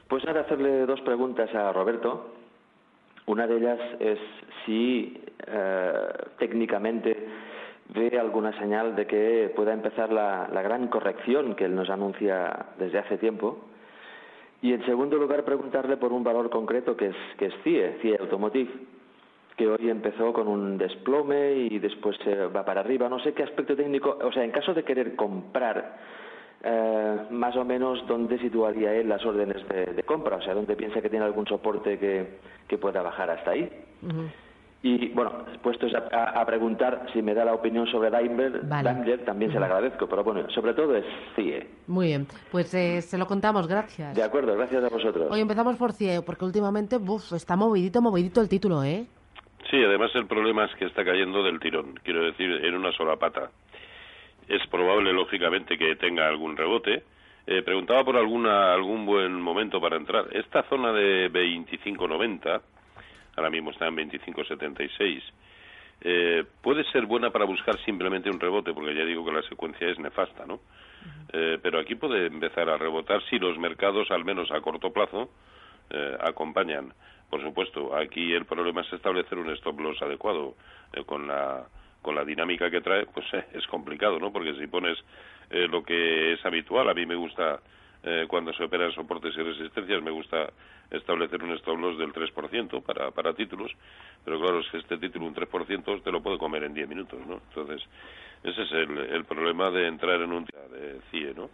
Pues 0.09 0.25
nada, 0.25 0.41
hacerle 0.41 0.87
dos 0.87 1.01
preguntas 1.03 1.49
a 1.55 1.73
Roberto. 1.73 2.35
Una 3.27 3.47
de 3.47 3.57
ellas 3.57 3.79
es 4.01 4.19
si 4.67 5.24
técnicamente 6.39 7.29
ve 7.89 8.19
alguna 8.19 8.57
señal 8.59 8.97
de 8.97 9.07
que 9.07 9.53
pueda 9.55 9.73
empezar 9.73 10.13
la, 10.13 10.49
gran 10.63 10.89
corrección 10.89 11.55
que 11.55 11.67
él 11.67 11.75
nos 11.75 11.91
anuncia 11.91 12.67
desde 12.79 12.99
hace 12.99 13.19
tiempo. 13.19 13.59
Y 14.63 14.73
en 14.73 14.85
segundo 14.87 15.17
lugar, 15.19 15.45
preguntarle 15.45 15.97
por 15.99 16.13
un 16.13 16.25
valor 16.25 16.49
concreto 16.49 16.97
que 16.97 17.09
es, 17.09 17.17
que 17.39 17.47
es 17.47 17.55
CIE, 17.63 17.99
CIE 18.01 18.17
Automotive, 18.19 18.71
que 19.57 19.69
hoy 19.69 19.91
empezó 19.91 20.33
con 20.33 20.49
un 20.49 20.79
desplome 20.79 21.53
y 21.53 21.79
después 21.79 22.17
se 22.25 22.47
va 22.47 22.65
para 22.65 22.81
arriba. 22.81 23.09
No 23.09 23.19
sé 23.19 23.35
qué 23.35 23.43
aspecto 23.43 23.77
técnico, 23.77 24.19
o 24.23 24.33
sea, 24.33 24.43
en 24.43 24.51
caso 24.51 24.73
de 24.73 24.83
querer 24.83 25.15
comprar, 25.15 25.99
eh, 26.63 27.17
más 27.31 27.55
o 27.57 27.65
menos 27.65 28.07
dónde 28.07 28.39
situaría 28.39 28.95
él 28.95 29.09
las 29.09 29.25
órdenes 29.25 29.69
de, 29.69 30.03
compra, 30.05 30.37
o 30.37 30.43
sea, 30.43 30.55
dónde 30.55 30.77
piensa 30.77 31.03
que 31.03 31.11
tiene 31.11 31.27
algún 31.27 31.47
soporte 31.47 31.99
que 31.99 32.79
pueda 32.79 33.03
bajar 33.03 33.31
hasta 33.31 33.51
ahí. 33.51 33.71
Y 34.87 35.09
bueno, 35.09 35.47
puestos 35.63 35.93
a, 35.95 36.45
preguntar 36.45 37.07
si 37.15 37.23
me 37.23 37.33
da 37.33 37.47
la 37.47 37.55
opinión 37.55 37.87
sobre 37.87 38.11
Daimler, 38.11 38.69
Daimler 38.69 39.25
también 39.25 39.51
se 39.51 39.59
lo 39.59 39.65
agradezco, 39.65 40.07
pero 40.07 40.23
bueno, 40.23 40.47
sobre 40.51 40.75
todo 40.75 40.95
es 40.95 41.07
CIE. 41.35 41.67
Muy 41.87 42.09
bien, 42.09 42.27
pues 42.53 42.75
eh, 42.75 43.01
se 43.01 43.17
lo 43.17 43.25
contamos, 43.25 43.67
gracias. 43.67 44.15
De 44.15 44.23
acuerdo, 44.23 44.55
gracias 44.55 44.85
a 44.85 44.91
vosotros. 44.91 45.29
Hoy 45.31 45.41
empezamos 45.41 45.77
por 45.77 45.95
CIE, 45.95 46.21
porque 46.21 46.45
últimamente 46.45 46.99
buf, 46.99 47.33
está 47.33 47.57
movidito, 47.57 48.03
movidito 48.03 48.43
el 48.43 48.51
título, 48.51 48.85
¿eh? 48.85 49.07
Sí, 49.71 49.83
además 49.83 50.11
el 50.17 50.27
problema 50.27 50.67
es 50.67 50.75
que 50.75 50.85
está 50.85 51.03
cayendo 51.03 51.43
del 51.43 51.61
tirón, 51.61 51.95
quiero 52.03 52.23
decir, 52.23 52.51
en 52.51 52.75
una 52.75 52.93
sola 52.93 53.17
pata. 53.17 53.49
Es 54.49 54.67
probable, 54.67 55.15
lógicamente, 55.15 55.79
que 55.79 55.97
tenga 55.97 56.29
algún 56.29 56.59
rebote. 56.59 57.05
Eh, 57.47 57.63
preguntaba 57.63 58.05
por 58.05 58.19
alguna, 58.19 58.75
algún 58.75 59.07
buen 59.07 59.41
momento 59.41 59.81
para 59.81 59.97
entrar. 59.97 60.27
Esta 60.33 60.63
zona 60.65 60.93
de 60.93 61.33
25.90 61.33 62.61
ahora 63.37 63.51
mismo 63.51 63.71
está 63.71 63.87
en 63.87 63.97
25.76. 63.97 65.23
Eh, 66.01 66.45
puede 66.61 66.85
ser 66.91 67.07
buena 67.07 67.31
para 67.31 67.45
buscar 67.45 67.79
simplemente 67.85 68.31
un 68.31 68.41
rebote, 68.41 68.73
porque 68.75 68.95
ya 68.95 69.05
digo 69.05 69.25
que 69.25 69.33
la 69.33 69.43
secuencia 69.43 69.89
es 69.89 69.99
nefasta, 69.99 70.45
¿no? 70.47 70.61
Eh, 71.33 71.59
pero 71.63 71.79
aquí 71.79 71.95
puede 71.95 72.27
empezar 72.27 72.69
a 72.69 72.77
rebotar 72.77 73.23
si 73.31 73.39
los 73.39 73.59
mercados, 73.59 74.11
al 74.11 74.25
menos 74.25 74.51
a 74.51 74.61
corto 74.61 74.93
plazo, 74.93 75.31
eh, 75.91 76.17
acompañan. 76.21 76.93
Por 77.31 77.43
supuesto, 77.43 77.97
aquí 77.97 78.33
el 78.33 78.45
problema 78.45 78.83
es 78.83 78.93
establecer 78.93 79.39
un 79.39 79.51
stop 79.51 79.81
loss 79.81 80.01
adecuado 80.03 80.57
con 81.07 81.27
la 81.27 81.65
con 82.03 82.15
la 82.15 82.25
dinámica 82.25 82.71
que 82.71 82.83
trae, 82.83 83.07
pues 83.07 83.25
es 83.55 83.67
complicado, 83.67 84.19
¿no? 84.19 84.31
Porque 84.31 84.55
si 84.57 84.67
pones 84.67 84.99
lo 85.51 85.83
que 85.83 86.35
es 86.35 86.45
habitual, 86.45 86.89
a 86.89 86.95
mí 86.95 87.07
me 87.07 87.15
gusta 87.15 87.61
eh, 88.07 88.27
cuando 88.29 88.53
se 88.53 88.63
operan 88.63 88.93
soportes 88.93 89.35
y 89.35 89.41
resistencias 89.43 90.03
me 90.03 90.11
gusta 90.11 90.53
establecer 90.91 91.43
un 91.43 91.53
stop 91.53 91.79
loss 91.79 91.97
del 91.97 92.13
3% 92.13 92.83
para, 92.83 93.11
para 93.11 93.33
títulos, 93.33 93.73
pero 94.23 94.39
claro, 94.39 94.61
es 94.61 94.69
que 94.71 94.77
este 94.77 94.99
título 94.99 95.27
un 95.27 95.35
3% 95.35 96.03
te 96.03 96.13
lo 96.13 96.23
puede 96.23 96.37
comer 96.37 96.65
en 96.65 96.75
10 96.75 96.87
minutos, 96.87 97.19
¿no? 97.27 97.41
Entonces, 97.49 97.83
ese 98.43 98.63
es 98.63 98.73
el, 98.73 98.99
el 98.99 99.25
problema 99.25 99.71
de 99.71 99.87
entrar 99.87 100.21
en 100.21 100.33
un 100.33 100.45
de 100.45 101.01
CIE, 101.11 101.33
¿no? 101.35 101.49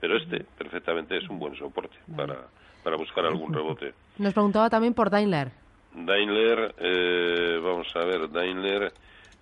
Pero 0.00 0.16
este 0.16 0.42
perfectamente 0.56 1.18
es 1.18 1.28
un 1.28 1.38
buen 1.38 1.54
soporte 1.56 1.98
para, 2.16 2.46
para 2.82 2.96
buscar 2.96 3.26
algún 3.26 3.52
rebote. 3.52 3.92
Nos 4.16 4.32
preguntaba 4.32 4.70
también 4.70 4.94
por 4.94 5.10
Daimler. 5.10 5.50
Daimler, 5.92 6.74
eh, 6.78 7.60
vamos 7.62 7.94
a 7.94 8.04
ver, 8.04 8.30
Daimler, 8.30 8.90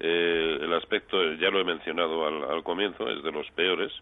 eh, 0.01 0.59
el 0.61 0.73
aspecto, 0.75 1.23
ya 1.35 1.51
lo 1.51 1.61
he 1.61 1.65
mencionado 1.65 2.27
al, 2.27 2.51
al 2.51 2.65
comienzo, 2.65 3.09
es 3.09 3.23
de 3.23 3.31
los 3.31 3.49
peores 3.53 3.93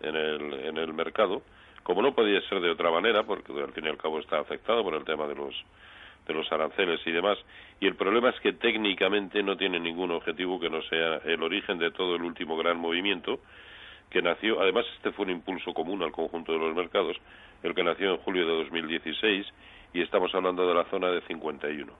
en 0.00 0.16
el, 0.16 0.54
en 0.54 0.78
el 0.78 0.94
mercado 0.94 1.42
como 1.84 2.02
no 2.02 2.14
podía 2.14 2.40
ser 2.48 2.60
de 2.60 2.70
otra 2.70 2.90
manera, 2.90 3.22
porque 3.22 3.52
al 3.52 3.72
fin 3.72 3.84
y 3.84 3.88
al 3.88 3.98
cabo 3.98 4.18
está 4.18 4.40
afectado 4.40 4.82
por 4.82 4.94
el 4.94 5.04
tema 5.04 5.28
de 5.28 5.36
los 5.36 5.54
de 6.26 6.32
los 6.32 6.50
aranceles 6.50 7.00
y 7.06 7.12
demás, 7.12 7.36
y 7.80 7.86
el 7.86 7.96
problema 7.96 8.30
es 8.30 8.40
que 8.40 8.54
técnicamente 8.54 9.42
no 9.42 9.58
tiene 9.58 9.78
ningún 9.78 10.10
objetivo 10.10 10.58
que 10.58 10.70
no 10.70 10.80
sea 10.84 11.20
el 11.26 11.42
origen 11.42 11.78
de 11.78 11.90
todo 11.90 12.16
el 12.16 12.22
último 12.22 12.56
gran 12.56 12.78
movimiento 12.78 13.40
que 14.08 14.22
nació, 14.22 14.58
además 14.58 14.86
este 14.96 15.12
fue 15.12 15.26
un 15.26 15.32
impulso 15.32 15.74
común 15.74 16.02
al 16.02 16.12
conjunto 16.12 16.52
de 16.52 16.58
los 16.58 16.74
mercados, 16.74 17.18
el 17.62 17.74
que 17.74 17.84
nació 17.84 18.12
en 18.12 18.16
julio 18.18 18.46
de 18.46 18.54
2016 18.54 19.46
y 19.92 20.00
estamos 20.00 20.34
hablando 20.34 20.66
de 20.66 20.72
la 20.72 20.84
zona 20.84 21.08
de 21.08 21.20
51 21.22 21.92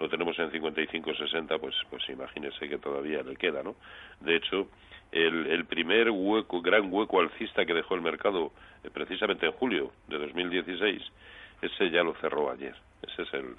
lo 0.00 0.08
tenemos 0.08 0.38
en 0.38 0.50
55-60, 0.50 1.60
pues, 1.60 1.74
pues 1.90 2.08
imagínese 2.08 2.68
que 2.68 2.78
todavía 2.78 3.22
le 3.22 3.36
queda, 3.36 3.62
¿no? 3.62 3.76
De 4.20 4.36
hecho, 4.36 4.68
el, 5.12 5.46
el 5.46 5.64
primer 5.66 6.10
hueco, 6.10 6.62
gran 6.62 6.92
hueco 6.92 7.20
alcista 7.20 7.64
que 7.64 7.74
dejó 7.74 7.94
el 7.94 8.00
mercado 8.00 8.52
eh, 8.82 8.90
precisamente 8.92 9.46
en 9.46 9.52
julio 9.52 9.92
de 10.08 10.18
2016, 10.18 11.02
ese 11.62 11.90
ya 11.90 12.02
lo 12.02 12.14
cerró 12.14 12.50
ayer. 12.50 12.74
Ese 13.02 13.22
es 13.22 13.34
el, 13.34 13.56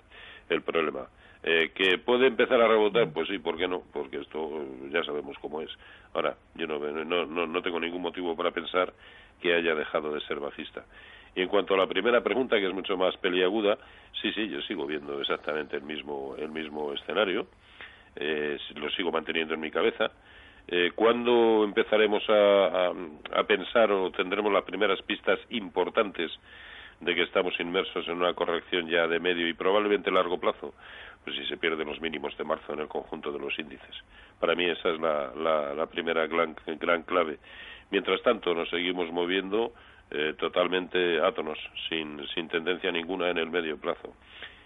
el 0.50 0.62
problema. 0.62 1.08
Eh, 1.44 1.72
¿Que 1.76 1.98
puede 1.98 2.28
empezar 2.28 2.62
a 2.62 2.68
rebotar? 2.68 3.12
Pues 3.12 3.28
sí, 3.28 3.38
¿por 3.38 3.58
qué 3.58 3.68
no? 3.68 3.84
Porque 3.92 4.18
esto 4.18 4.66
ya 4.90 5.04
sabemos 5.04 5.38
cómo 5.40 5.62
es. 5.62 5.70
Ahora, 6.14 6.36
yo 6.56 6.66
no, 6.68 6.80
no, 6.80 7.26
no, 7.26 7.48
no 7.48 7.62
tengo 7.62 7.80
ningún 7.80 8.02
motivo 8.02 8.36
para 8.36 8.52
pensar 8.52 8.94
que 9.42 9.54
haya 9.54 9.76
dejado 9.76 10.14
de 10.14 10.22
ser 10.22 10.40
bajista. 10.40 10.86
Y 11.36 11.42
en 11.42 11.48
cuanto 11.48 11.74
a 11.74 11.78
la 11.78 11.88
primera 11.88 12.22
pregunta, 12.22 12.60
que 12.60 12.68
es 12.68 12.74
mucho 12.74 12.96
más 12.96 13.18
peliaguda, 13.18 13.78
sí, 14.22 14.32
sí, 14.34 14.50
yo 14.50 14.62
sigo 14.62 14.86
viendo 14.86 15.20
exactamente 15.20 15.76
el 15.78 15.84
mismo, 15.84 16.36
el 16.38 16.50
mismo 16.50 16.94
escenario, 16.94 17.48
eh, 18.16 18.58
lo 18.76 18.90
sigo 18.92 19.12
manteniendo 19.12 19.54
en 19.54 19.60
mi 19.60 19.72
cabeza. 19.72 20.12
Eh, 20.68 20.92
¿Cuándo 20.96 21.64
empezaremos 21.64 22.24
a, 22.30 22.92
a, 23.34 23.44
pensar 23.44 23.92
o 23.92 24.12
tendremos 24.12 24.54
las 24.54 24.64
primeras 24.64 25.02
pistas 25.02 25.40
importantes 25.50 26.32
de 27.02 27.16
que 27.16 27.24
estamos 27.24 27.60
inmersos 27.60 28.08
en 28.08 28.16
una 28.16 28.34
corrección 28.34 28.88
ya 28.88 29.08
de 29.08 29.20
medio 29.20 29.48
y 29.48 29.54
probablemente 29.54 30.12
largo 30.12 30.40
plazo? 30.40 30.74
Pues 31.24 31.36
si 31.36 31.46
se 31.48 31.58
pierden 31.58 31.88
los 31.88 32.00
mínimos 32.00 32.38
de 32.38 32.44
marzo 32.44 32.74
en 32.74 32.80
el 32.80 32.88
conjunto 32.88 33.32
de 33.32 33.40
los 33.40 33.58
índices. 33.58 33.96
Para 34.40 34.56
mí 34.56 34.66
esa 34.66 34.90
es 34.90 35.00
la, 35.00 35.34
la, 35.36 35.74
la 35.74 35.86
primera 35.88 36.28
gran, 36.28 36.56
gran 36.80 37.04
clave. 37.04 37.40
Mientras 37.92 38.22
tanto, 38.22 38.54
nos 38.54 38.70
seguimos 38.70 39.12
moviendo 39.12 39.74
eh, 40.16 40.36
totalmente 40.38 41.20
átonos, 41.20 41.58
sin, 41.90 42.24
sin 42.36 42.48
tendencia 42.48 42.92
ninguna 42.92 43.32
en 43.32 43.40
el 43.40 43.50
medio 43.50 43.80
plazo. 43.80 44.14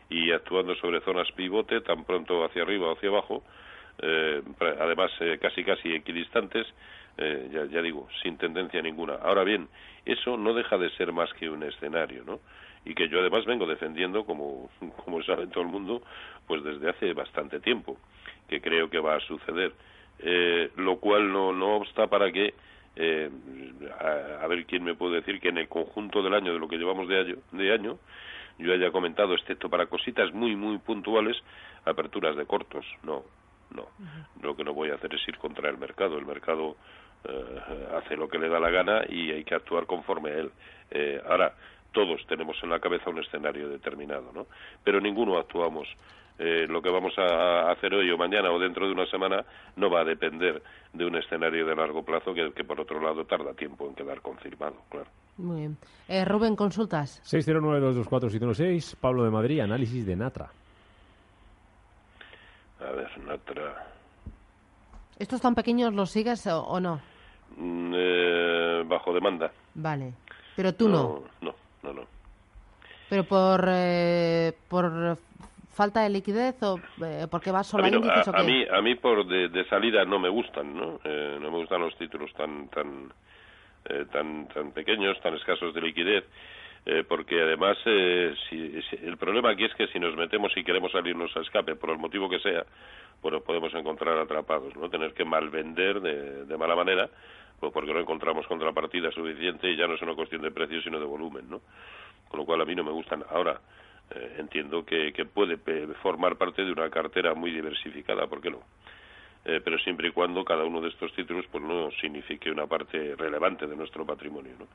Y 0.10 0.30
actuando 0.34 0.76
sobre 0.76 1.00
zonas 1.00 1.32
pivote, 1.38 1.80
tan 1.80 2.04
pronto 2.04 2.44
hacia 2.44 2.64
arriba 2.64 2.88
o 2.88 2.94
hacia 2.98 3.08
abajo, 3.08 3.44
eh, 4.00 4.42
además 4.60 5.10
eh, 5.22 5.38
casi 5.42 5.64
casi 5.64 5.94
equidistantes, 5.94 6.68
ya, 7.18 7.66
ya, 7.66 7.82
digo, 7.82 8.08
sin 8.22 8.38
tendencia 8.38 8.80
ninguna. 8.82 9.16
Ahora 9.16 9.44
bien, 9.44 9.70
eso 10.06 10.38
no 10.38 10.54
deja 10.54 10.78
de 10.78 10.92
ser 10.98 11.12
más 11.14 11.34
que 11.34 11.50
un 11.50 11.64
escenario, 11.64 12.24
¿no? 12.24 12.42
Y 12.86 12.94
que 12.94 13.10
yo 13.10 13.22
además 13.22 13.46
vengo 13.46 13.66
defendiendo, 13.66 14.24
como, 14.24 14.70
como 15.06 15.24
sabe 15.24 15.48
todo 15.48 15.62
el 15.62 15.70
mundo, 15.70 16.04
pues 16.46 16.62
desde 16.64 16.90
hace 16.90 17.14
bastante 17.14 17.62
tiempo, 17.62 17.98
que 18.50 18.62
creo 18.62 18.90
que 18.90 19.00
va 19.00 19.16
a 19.16 19.20
suceder. 19.22 19.72
lo 20.76 20.98
cual 20.98 21.32
no, 21.32 21.54
no 21.54 21.78
obsta 21.78 22.08
para 22.08 22.32
que 22.32 22.54
eh, 23.00 23.30
a, 24.42 24.48
ver 24.48 24.66
quién 24.66 24.84
me 24.84 24.96
puede 24.96 25.18
decir 25.18 25.40
que 25.40 25.50
en 25.50 25.60
el 25.60 25.68
conjunto 25.68 26.24
del 26.24 26.34
año, 26.34 26.54
de 26.54 26.60
lo 26.60 26.68
que 26.68 26.78
llevamos 26.78 27.08
de 27.08 27.20
año, 27.20 27.36
de 27.52 27.74
año 27.74 27.98
yo 28.58 28.74
haya 28.74 28.92
comentado, 28.92 29.36
excepto 29.36 29.70
para 29.70 29.86
cositas 29.86 30.34
muy, 30.34 30.56
muy 30.56 30.80
puntuales, 30.80 31.38
aperturas 31.86 32.36
de 32.36 32.46
cortos. 32.46 32.86
No, 33.04 33.24
no. 33.70 33.88
Lo 34.42 34.56
que 34.56 34.64
no 34.64 34.74
voy 34.74 34.90
a 34.90 34.96
hacer 34.96 35.14
es 35.14 35.28
ir 35.28 35.38
contra 35.38 35.70
el 35.70 35.78
mercado. 35.78 36.18
El 36.18 36.26
mercado 36.26 36.76
eh, 37.24 37.60
hace 37.96 38.16
lo 38.16 38.28
que 38.28 38.40
le 38.40 38.50
da 38.50 38.60
la 38.60 38.72
gana 38.72 39.04
y 39.08 39.32
hay 39.32 39.44
que 39.44 39.54
actuar 39.54 39.86
conforme 39.86 40.32
a 40.32 40.34
él. 40.38 40.52
Eh, 40.90 41.22
ahora, 41.30 41.54
todos 41.92 42.26
tenemos 42.26 42.58
en 42.64 42.72
la 42.72 42.80
cabeza 42.80 43.12
un 43.12 43.20
escenario 43.20 43.70
determinado, 43.70 44.32
¿no? 44.34 44.48
Pero 44.84 45.00
ninguno 45.00 45.38
actuamos 45.38 45.88
eh, 46.40 46.68
lo 46.68 46.82
que 46.82 46.90
vamos 46.90 47.14
a 47.18 47.72
hacer 47.72 47.94
hoy 47.94 48.12
o 48.12 48.18
mañana 48.18 48.52
o 48.52 48.60
dentro 48.60 48.86
de 48.86 48.92
una 48.92 49.06
semana 49.08 49.44
no 49.76 49.90
va 49.90 50.02
a 50.02 50.06
depender 50.06 50.62
de 50.94 51.06
un 51.06 51.16
escenario 51.16 51.66
de 51.66 51.76
largo 51.76 52.04
plazo 52.04 52.34
que, 52.34 52.64
por 52.64 52.80
otro 52.80 53.02
lado 53.02 53.26
tarda 53.26 53.54
tiempo 53.54 53.88
en 53.88 53.96
quedar 53.96 54.22
confirmado, 54.22 54.76
claro. 54.90 55.08
Muy 55.38 55.62
bien. 55.62 55.78
Eh, 56.08 56.26
Rubén, 56.26 56.56
consultas. 56.56 57.22
609-224-716, 57.24 58.96
Pablo 59.00 59.24
de 59.24 59.32
Madrid, 59.32 59.60
análisis 59.62 60.06
de 60.06 60.16
Natra. 60.16 60.50
A 62.80 62.92
ver, 62.92 63.18
Natra. 63.20 63.88
¿Estos 65.18 65.42
tan 65.42 65.56
pequeños 65.56 65.94
los 65.94 66.12
sigues 66.12 66.46
o, 66.48 66.80
no? 66.80 67.02
Mm, 67.56 67.94
eh, 67.96 68.84
bajo 68.86 69.14
demanda. 69.14 69.52
Vale. 69.74 70.14
Pero 70.56 70.74
tú 70.74 70.88
no. 70.88 71.24
No, 71.42 71.54
no, 71.82 71.94
no. 71.94 72.02
Pero 73.10 73.24
por, 73.24 73.66
eh, 73.70 74.54
por 74.68 75.18
falta 75.78 76.02
de 76.02 76.10
liquidez 76.10 76.62
o 76.64 76.80
eh, 77.06 77.28
porque 77.30 77.52
va 77.52 77.64
solo 77.64 77.86
a, 77.86 77.90
mí, 77.90 77.96
índices 77.96 78.28
a, 78.28 78.32
o 78.32 78.34
qué? 78.34 78.42
a 78.42 78.44
mí 78.44 78.66
a 78.78 78.82
mí 78.82 78.96
por 78.96 79.26
de, 79.28 79.64
salida 79.70 80.04
no 80.06 80.18
me 80.18 80.28
gustan 80.28 80.76
no 80.76 81.00
eh, 81.04 81.38
no 81.40 81.52
me 81.52 81.58
gustan 81.60 81.82
los 81.82 81.96
títulos 81.98 82.34
tan 82.34 82.68
tan 82.70 83.14
eh, 83.86 84.06
tan 84.12 84.48
tan 84.48 84.72
pequeños 84.72 85.22
tan 85.22 85.36
escasos 85.36 85.74
de 85.76 85.82
liquidez 85.82 86.26
eh, 86.86 87.04
porque 87.08 87.40
además 87.42 87.78
eh, 87.86 88.34
si, 88.50 88.82
el 89.06 89.18
problema 89.18 89.52
aquí 89.52 89.66
es 89.66 89.76
que 89.76 89.88
si 89.88 90.00
nos 90.00 90.16
metemos 90.16 90.52
y 90.58 90.64
queremos 90.64 90.92
salirnos 90.92 91.36
a 91.38 91.42
escape 91.42 91.76
por 91.76 91.92
el 91.92 92.00
motivo 92.00 92.28
que 92.28 92.40
sea 92.40 92.66
pues 93.22 93.32
nos 93.34 93.44
podemos 93.44 93.72
encontrar 93.76 94.18
atrapados 94.18 94.76
no 94.76 94.90
tener 94.90 95.14
que 95.14 95.26
malvender 95.26 96.02
de, 96.02 96.46
de 96.46 96.58
mala 96.58 96.76
manera 96.76 97.08
pues 97.60 97.72
porque 97.72 97.94
no 97.94 98.00
encontramos 98.00 98.48
contrapartida 98.48 99.12
suficiente 99.12 99.70
y 99.70 99.78
ya 99.78 99.88
no 99.88 99.94
es 99.94 100.02
una 100.02 100.16
cuestión 100.16 100.42
de 100.42 100.50
precio 100.50 100.82
sino 100.82 101.00
de 101.00 101.06
volumen 101.06 101.48
no 101.48 101.62
con 102.28 102.40
lo 102.40 102.46
cual 102.46 102.62
a 102.62 102.66
mí 102.66 102.76
no 102.76 102.84
me 102.84 102.92
gustan. 102.92 103.24
Ahora 103.30 103.60
eh, 104.12 104.36
entiendo 104.40 104.86
que, 104.86 105.12
que 105.14 105.26
puede 105.26 105.58
formar 106.02 106.38
parte 106.38 106.64
de 106.64 106.72
una 106.72 106.90
cartera 106.90 107.34
muy 107.34 107.52
diversificada, 107.52 108.28
¿por 108.28 108.42
qué 108.42 108.52
no? 108.52 108.62
Eh, 109.48 109.62
pero 109.64 109.80
siempre 109.80 110.10
y 110.10 110.12
cuando 110.12 110.44
cada 110.44 110.66
uno 110.66 110.82
de 110.82 110.90
estos 110.90 111.14
títulos 111.14 111.46
pues 111.50 111.64
no 111.64 111.90
signifique 112.02 112.52
una 112.52 112.68
parte 112.68 113.16
relevante 113.16 113.66
de 113.66 113.78
nuestro 113.78 114.06
patrimonio, 114.06 114.52
¿no? 114.60 114.68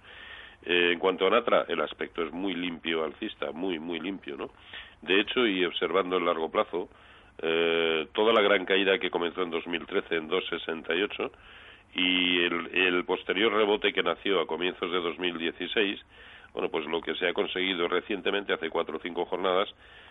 Eh, 0.65 0.93
en 0.93 0.99
cuanto 0.99 1.27
a 1.27 1.31
Natra, 1.31 1.67
el 1.69 1.81
aspecto 1.83 2.23
es 2.23 2.33
muy 2.33 2.55
limpio 2.55 3.05
alcista, 3.05 3.53
muy, 3.53 3.79
muy 3.79 4.01
limpio, 4.01 4.37
¿no? 4.37 4.51
De 5.03 5.21
hecho, 5.21 5.47
y 5.47 5.63
observando 5.67 6.17
el 6.17 6.25
largo 6.25 6.51
plazo, 6.51 6.89
eh, 7.43 8.07
toda 8.15 8.33
la 8.33 8.41
gran 8.41 8.65
caída 8.65 8.99
que 8.99 9.11
comenzó 9.11 9.43
en 9.43 9.51
2013 9.51 10.17
en 10.17 10.31
2,68 10.31 11.31
y 11.95 12.45
el, 12.45 12.71
el 12.75 13.05
posterior 13.05 13.53
rebote 13.53 13.93
que 13.93 14.03
nació 14.03 14.41
a 14.41 14.47
comienzos 14.47 14.91
de 14.91 15.01
2016, 15.01 16.01
bueno, 16.53 16.69
pues 16.69 16.87
lo 16.87 17.01
que 17.01 17.15
se 17.15 17.29
ha 17.29 17.33
conseguido 17.33 17.89
recientemente, 17.89 18.53
hace 18.53 18.71
cuatro 18.71 18.97
o 18.99 19.01
cinco 19.01 19.25
jornadas, 19.25 19.69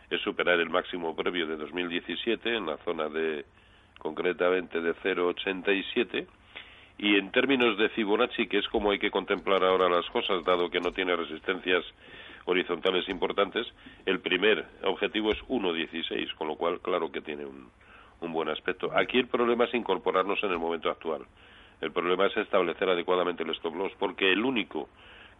es 0.09 0.21
superar 0.21 0.59
el 0.59 0.69
máximo 0.69 1.15
previo 1.15 1.47
de 1.47 1.55
2017 1.57 2.55
en 2.55 2.65
la 2.65 2.77
zona 2.77 3.09
de 3.09 3.45
concretamente 3.99 4.81
de 4.81 4.95
0,87 4.95 6.25
y 6.97 7.15
en 7.15 7.31
términos 7.31 7.77
de 7.77 7.89
Fibonacci, 7.89 8.47
que 8.47 8.57
es 8.57 8.67
como 8.67 8.91
hay 8.91 8.99
que 8.99 9.11
contemplar 9.11 9.63
ahora 9.63 9.89
las 9.89 10.05
cosas, 10.09 10.43
dado 10.43 10.69
que 10.69 10.79
no 10.79 10.91
tiene 10.91 11.15
resistencias 11.15 11.83
horizontales 12.45 13.07
importantes, 13.09 13.67
el 14.05 14.19
primer 14.19 14.65
objetivo 14.83 15.31
es 15.31 15.39
1,16, 15.47 16.33
con 16.35 16.47
lo 16.47 16.55
cual 16.55 16.79
claro 16.79 17.11
que 17.11 17.21
tiene 17.21 17.45
un, 17.45 17.69
un 18.19 18.33
buen 18.33 18.49
aspecto. 18.49 18.91
Aquí 18.95 19.17
el 19.17 19.27
problema 19.27 19.65
es 19.65 19.73
incorporarnos 19.73 20.43
en 20.43 20.51
el 20.51 20.59
momento 20.59 20.89
actual. 20.89 21.21
El 21.81 21.91
problema 21.91 22.27
es 22.27 22.37
establecer 22.37 22.89
adecuadamente 22.89 23.43
el 23.43 23.49
stop 23.51 23.75
loss, 23.75 23.91
porque 23.97 24.31
el 24.31 24.43
único 24.43 24.89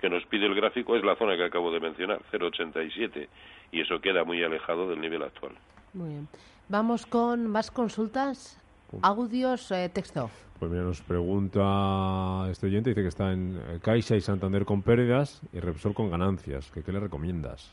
que 0.01 0.09
nos 0.09 0.25
pide 0.25 0.47
el 0.47 0.55
gráfico 0.55 0.95
es 0.95 1.03
la 1.03 1.15
zona 1.15 1.37
que 1.37 1.45
acabo 1.45 1.71
de 1.71 1.79
mencionar, 1.79 2.19
0,87, 2.31 3.27
y 3.71 3.81
eso 3.81 4.01
queda 4.01 4.23
muy 4.23 4.43
alejado 4.43 4.89
del 4.89 4.99
nivel 4.99 5.21
actual. 5.23 5.53
Muy 5.93 6.09
bien. 6.09 6.27
Vamos 6.67 7.05
con 7.05 7.47
más 7.47 7.69
consultas, 7.69 8.59
audios, 9.01 9.71
eh, 9.71 9.89
texto. 9.93 10.29
Pues 10.59 10.71
mira, 10.71 10.83
nos 10.83 11.01
pregunta 11.01 12.47
este 12.49 12.67
oyente, 12.67 12.91
dice 12.91 13.01
que 13.01 13.07
está 13.07 13.31
en 13.31 13.59
Caixa 13.81 14.15
y 14.15 14.21
Santander 14.21 14.65
con 14.65 14.81
pérdidas 14.81 15.41
y 15.53 15.59
Repsol 15.59 15.93
con 15.93 16.09
ganancias. 16.09 16.71
¿Qué, 16.71 16.91
le 16.91 16.99
recomiendas? 16.99 17.71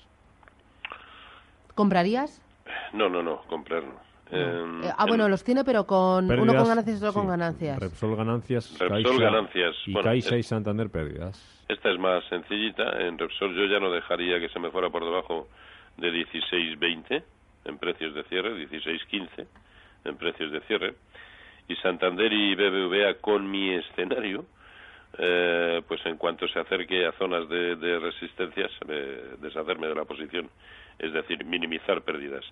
¿Comprarías? 1.75 2.42
No, 2.92 3.08
no, 3.08 3.23
no, 3.23 3.42
comprar 3.42 3.85
no. 3.85 4.07
Eh, 4.30 4.90
ah, 4.97 5.06
bueno, 5.06 5.28
los 5.28 5.42
tiene, 5.42 5.64
pero 5.64 5.87
con 5.87 6.30
uno 6.30 6.54
con 6.54 6.68
ganancias 6.68 7.00
y 7.00 7.04
otro 7.04 7.12
con 7.14 7.28
ganancias. 7.28 7.78
Repsol 7.78 8.16
ganancias, 8.16 8.78
Repsol 8.78 9.02
Caixa, 9.02 9.25
ganancias. 9.25 9.76
Y 9.87 9.94
Caixa 9.94 10.37
y 10.37 10.42
Santander 10.42 10.90
pérdidas. 10.90 11.64
Esta 11.68 11.90
es 11.90 11.99
más 11.99 12.25
sencillita. 12.28 13.00
En 13.00 13.18
Repsol 13.18 13.54
yo 13.54 13.64
ya 13.66 13.80
no 13.80 13.90
dejaría 13.90 14.38
que 14.40 14.49
se 14.49 14.58
me 14.58 14.70
fuera 14.70 14.90
por 14.90 15.04
debajo 15.04 15.49
de 15.97 16.12
16.20 16.12 17.23
en 17.64 17.78
precios 17.78 18.14
de 18.14 18.25
cierre, 18.25 18.54
16.15 18.68 19.47
en 20.04 20.16
precios 20.16 20.52
de 20.52 20.61
cierre, 20.62 20.94
y 21.68 21.76
Santander 21.76 22.32
y 22.32 22.54
BBVA 22.54 23.14
con 23.20 23.50
mi 23.50 23.75
escenario, 23.75 24.47
eh, 25.18 25.82
pues 25.87 26.04
en 26.06 26.16
cuanto 26.16 26.49
se 26.49 26.58
acerque 26.58 27.06
a 27.06 27.12
zonas 27.12 27.49
de, 27.49 27.76
de 27.76 27.99
resistencias, 27.99 28.70
deshacerme 29.40 29.88
de 29.88 29.94
la 29.94 30.04
posición, 30.04 30.49
es 30.98 31.12
decir, 31.12 31.44
minimizar 31.44 32.02
pérdidas. 32.02 32.44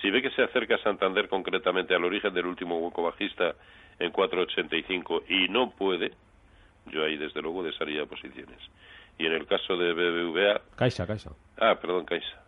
Si 0.00 0.10
ve 0.10 0.22
que 0.22 0.30
se 0.30 0.42
acerca 0.42 0.78
Santander 0.78 1.28
concretamente 1.28 1.94
al 1.94 2.04
origen 2.04 2.32
del 2.34 2.46
último 2.46 2.78
hueco 2.78 3.02
bajista 3.02 3.54
en 3.98 4.12
4.85 4.12 5.22
y 5.28 5.48
no 5.48 5.70
puede, 5.70 6.12
yo 6.86 7.04
ahí 7.04 7.16
desde 7.16 7.40
luego 7.40 7.62
desharía 7.62 8.04
posiciones. 8.06 8.58
Y 9.18 9.26
en 9.26 9.32
el 9.32 9.46
caso 9.46 9.76
de 9.76 9.92
BBVA... 9.92 10.60
Caixa, 10.76 11.06
Caixa. 11.06 11.30
Ah, 11.58 11.74
perdón, 11.80 12.04
Caixa. 12.04 12.46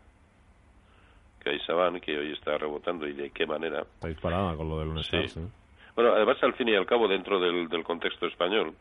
CaixaBank, 1.48 2.00
que 2.00 2.18
hoy 2.18 2.32
está 2.32 2.58
rebotando 2.58 3.06
y 3.06 3.12
de 3.12 3.30
qué 3.30 3.46
manera. 3.46 3.80
Está 3.80 4.08
disparada 4.08 4.56
con 4.56 4.68
lo 4.68 4.78
del 4.78 4.88
lunes. 4.88 5.06
Sí. 5.06 5.40
Bueno, 5.94 6.12
además, 6.12 6.36
al 6.42 6.54
fin 6.54 6.68
y 6.68 6.74
al 6.74 6.86
cabo, 6.86 7.08
dentro 7.08 7.40
del, 7.40 7.68
del 7.68 7.84
contexto 7.84 8.26
español, 8.26 8.74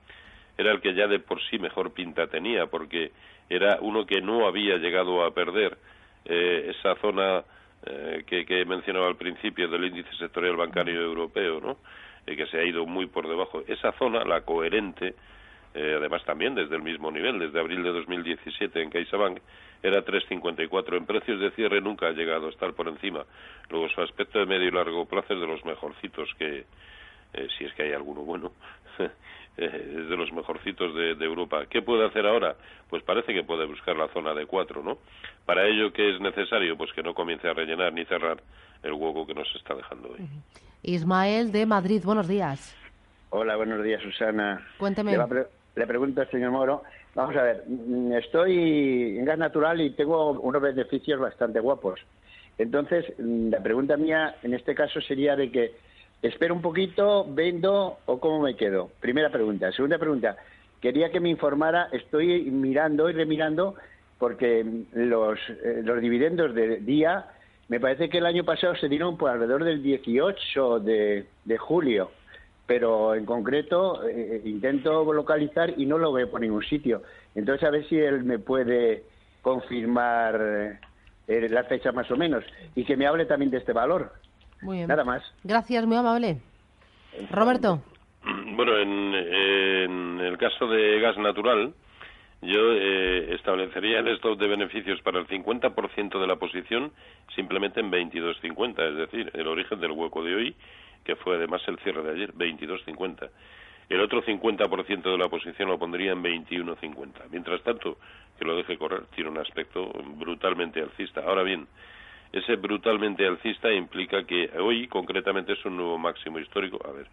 era 0.58 0.72
el 0.72 0.82
que 0.82 0.94
ya 0.94 1.08
de 1.08 1.20
por 1.20 1.42
sí 1.50 1.60
mejor 1.60 1.94
pinta 1.94 2.28
tenía, 2.28 2.68
porque 2.68 3.12
era 3.50 3.78
uno 3.82 4.06
que 4.06 4.22
no 4.22 4.48
había 4.48 4.78
llegado 4.78 5.24
a 5.24 5.32
perder 5.32 5.78
eh, 6.28 6.74
esa 6.78 6.96
zona 6.96 7.44
eh, 7.86 8.24
que, 8.26 8.46
que, 8.46 8.62
he 8.62 8.66
mencionado 8.66 9.08
al 9.08 9.16
principio 9.16 9.68
del 9.68 9.86
índice 9.86 10.14
sectorial 10.18 10.56
bancario 10.56 11.02
europeo, 11.02 11.60
¿no? 11.60 11.78
Eh, 12.28 12.36
que 12.36 12.46
se 12.48 12.60
ha 12.60 12.64
ido 12.64 12.86
muy 12.86 13.08
por 13.08 13.28
debajo. 13.28 13.64
Esa 13.68 13.94
zona, 13.94 14.26
la 14.26 14.42
coherente, 14.42 15.16
eh, 15.74 15.96
además 15.98 16.24
también 16.26 16.56
desde 16.56 16.76
el 16.76 16.82
mismo 16.82 17.10
nivel, 17.10 17.40
desde 17.40 17.60
abril 17.60 17.84
de 17.84 17.92
2017 17.92 18.82
en 18.82 18.90
CaixaBank, 18.90 19.40
era 19.82 20.04
3,54. 20.04 20.98
En 20.98 21.06
precios 21.06 21.40
de 21.40 21.52
cierre 21.52 21.80
nunca 21.80 22.08
ha 22.08 22.12
llegado 22.12 22.48
a 22.48 22.50
estar 22.50 22.74
por 22.74 22.90
encima. 22.90 23.26
Luego 23.70 23.88
su 23.90 24.02
aspecto 24.02 24.40
de 24.40 24.46
medio 24.46 24.68
y 24.68 24.72
largo 24.72 25.06
plazo 25.06 25.34
es 25.34 25.40
de 25.40 25.48
los 25.48 25.64
mejorcitos 25.64 26.30
que, 26.38 26.66
eh, 27.34 27.48
si 27.58 27.64
es 27.64 27.74
que 27.74 27.84
hay 27.84 27.94
alguno 27.94 28.22
bueno, 28.22 28.52
eh, 29.58 29.96
es 30.00 30.10
de 30.10 30.16
los 30.18 30.32
mejorcitos 30.32 30.94
de, 30.96 31.16
de, 31.16 31.26
Europa. 31.26 31.66
¿Qué 31.70 31.82
puede 31.82 32.06
hacer 32.06 32.26
ahora? 32.26 32.56
Pues 32.90 33.04
parece 33.04 33.34
que 33.34 33.44
puede 33.44 33.66
buscar 33.66 33.96
la 33.96 34.08
zona 34.10 34.34
de 34.34 34.46
4, 34.46 34.84
¿no? 34.84 34.98
Para 35.46 35.66
ello, 35.66 35.92
¿qué 35.92 36.16
es 36.16 36.22
necesario? 36.22 36.78
Pues 36.78 36.92
que 36.94 37.04
no 37.04 37.14
comience 37.14 37.48
a 37.48 37.54
rellenar 37.54 37.94
ni 37.94 38.06
cerrar 38.06 38.38
el 38.84 38.94
hueco 38.94 39.26
que 39.26 39.34
nos 39.34 39.48
está 39.56 39.76
dejando 39.76 40.10
hoy. 40.10 40.28
Ismael 40.84 41.52
de 41.52 41.66
Madrid, 41.66 42.02
buenos 42.04 42.28
días. 42.28 42.76
Hola, 43.30 43.56
buenos 43.56 43.84
días, 43.84 44.02
Susana. 44.02 44.66
Cuénteme. 44.78 45.18
Le, 45.18 45.26
pre 45.26 45.46
le 45.76 45.88
pregunto 45.88 46.22
al 46.22 46.30
señor 46.32 46.52
Moro 46.52 46.84
Vamos 47.18 47.36
a 47.36 47.42
ver, 47.42 47.64
mm, 47.68 48.14
estoy 48.14 49.18
en 49.18 49.26
gas 49.26 49.40
natural 49.40 49.82
y 49.82 49.90
tengo 49.90 50.34
unos 50.34 50.62
beneficios 50.62 51.20
bastante 51.20 51.60
guapos. 51.60 52.00
Entonces, 52.60 53.06
mm, 53.18 53.50
la 53.50 53.60
pregunta 53.60 53.98
mía 53.98 54.36
en 54.44 54.54
este 54.54 54.76
caso 54.76 55.02
sería 55.02 55.36
de 55.36 55.52
que 55.52 55.72
espero 56.22 56.54
un 56.54 56.62
poquito, 56.62 57.26
vendo 57.30 57.98
o 58.06 58.20
cómo 58.20 58.42
me 58.42 58.56
quedo. 58.56 58.90
Primera 59.00 59.30
pregunta. 59.30 59.72
Segunda 59.72 59.98
pregunta, 59.98 60.38
quería 60.82 61.12
que 61.12 61.20
me 61.20 61.30
informara, 61.30 61.90
estoy 61.92 62.44
mirando 62.52 63.10
y 63.10 63.14
remirando 63.14 63.76
porque 64.20 64.66
los, 64.94 65.40
eh, 65.50 65.84
dividendos 66.02 66.56
de 66.56 66.78
día, 66.78 67.28
me 67.70 67.80
parece 67.80 68.10
que 68.10 68.18
el 68.18 68.26
año 68.26 68.44
pasado 68.44 68.76
se 68.76 68.90
dieron 68.90 69.18
por 69.18 69.30
alrededor 69.30 69.64
del 69.64 69.84
18 69.84 70.80
de, 70.80 71.26
de 71.46 71.58
julio 71.58 72.12
pero 72.68 73.16
en 73.16 73.26
concreto 73.26 74.08
eh, 74.08 74.42
intento 74.44 75.12
localizar 75.12 75.74
y 75.78 75.86
no 75.86 75.98
lo 75.98 76.12
veo 76.12 76.30
por 76.30 76.42
ningún 76.42 76.64
sitio. 76.64 77.02
Entonces, 77.34 77.66
a 77.66 77.72
ver 77.72 77.88
si 77.88 77.98
él 77.98 78.26
me 78.26 78.38
puede 78.38 79.04
confirmar 79.42 80.80
eh, 81.28 81.50
la 81.50 81.64
fecha 81.64 81.94
más 81.94 82.12
o 82.12 82.18
menos 82.18 82.44
y 82.76 82.84
que 82.84 82.98
me 82.98 83.08
hable 83.08 83.26
también 83.26 83.50
de 83.50 83.58
este 83.58 83.72
valor. 83.72 84.12
Muy 84.62 84.78
bien. 84.78 84.88
Nada 84.88 85.04
más. 85.04 85.24
Gracias, 85.44 85.86
muy 85.86 85.98
amable. 85.98 86.38
Roberto. 87.32 87.82
Bueno, 88.56 88.78
en, 88.78 89.14
en 89.14 90.20
el 90.20 90.38
caso 90.38 90.68
de 90.68 91.00
gas 91.00 91.18
natural, 91.18 91.74
yo 92.42 92.74
eh, 92.74 93.36
establecería 93.36 94.00
el 94.00 94.08
stop 94.10 94.40
de 94.40 94.48
beneficios 94.48 95.02
para 95.02 95.20
el 95.20 95.28
50% 95.28 96.20
de 96.20 96.28
la 96.28 96.36
posición 96.36 96.92
simplemente 97.36 97.80
en 97.80 97.92
22.50, 97.92 98.90
es 98.90 98.96
decir, 98.98 99.32
el 99.34 99.48
origen 99.48 99.80
del 99.80 99.92
hueco 99.92 100.24
de 100.24 100.36
hoy 100.36 100.56
que 101.08 101.16
fue 101.16 101.38
además 101.38 101.62
el 101.68 101.80
cierre 101.80 102.04
de 102.04 102.12
ayer, 102.12 102.34
22.50. 102.34 103.30
El 103.88 104.02
otro 104.02 104.22
50% 104.22 105.04
de 105.04 105.18
la 105.18 105.30
posición 105.30 105.70
lo 105.70 105.80
pondría 105.80 106.12
en 106.12 106.22
21.50. 106.22 107.30
Mientras 107.32 107.64
tanto, 107.64 107.98
que 108.38 108.44
lo 108.44 108.58
deje 108.58 108.78
correr, 108.78 109.06
tiene 109.16 109.30
un 109.30 109.38
aspecto 109.38 109.90
brutalmente 110.18 110.82
alcista. 110.82 111.22
Ahora 111.22 111.44
bien, 111.44 111.66
ese 112.32 112.56
brutalmente 112.56 113.26
alcista 113.26 113.72
implica 113.72 114.24
que 114.26 114.50
hoy 114.60 114.88
concretamente 114.88 115.54
es 115.54 115.66
un 115.66 115.78
nuevo 115.78 115.98
máximo 115.98 116.40
histórico. 116.40 116.80
A 116.88 116.92
ver, 116.92 117.08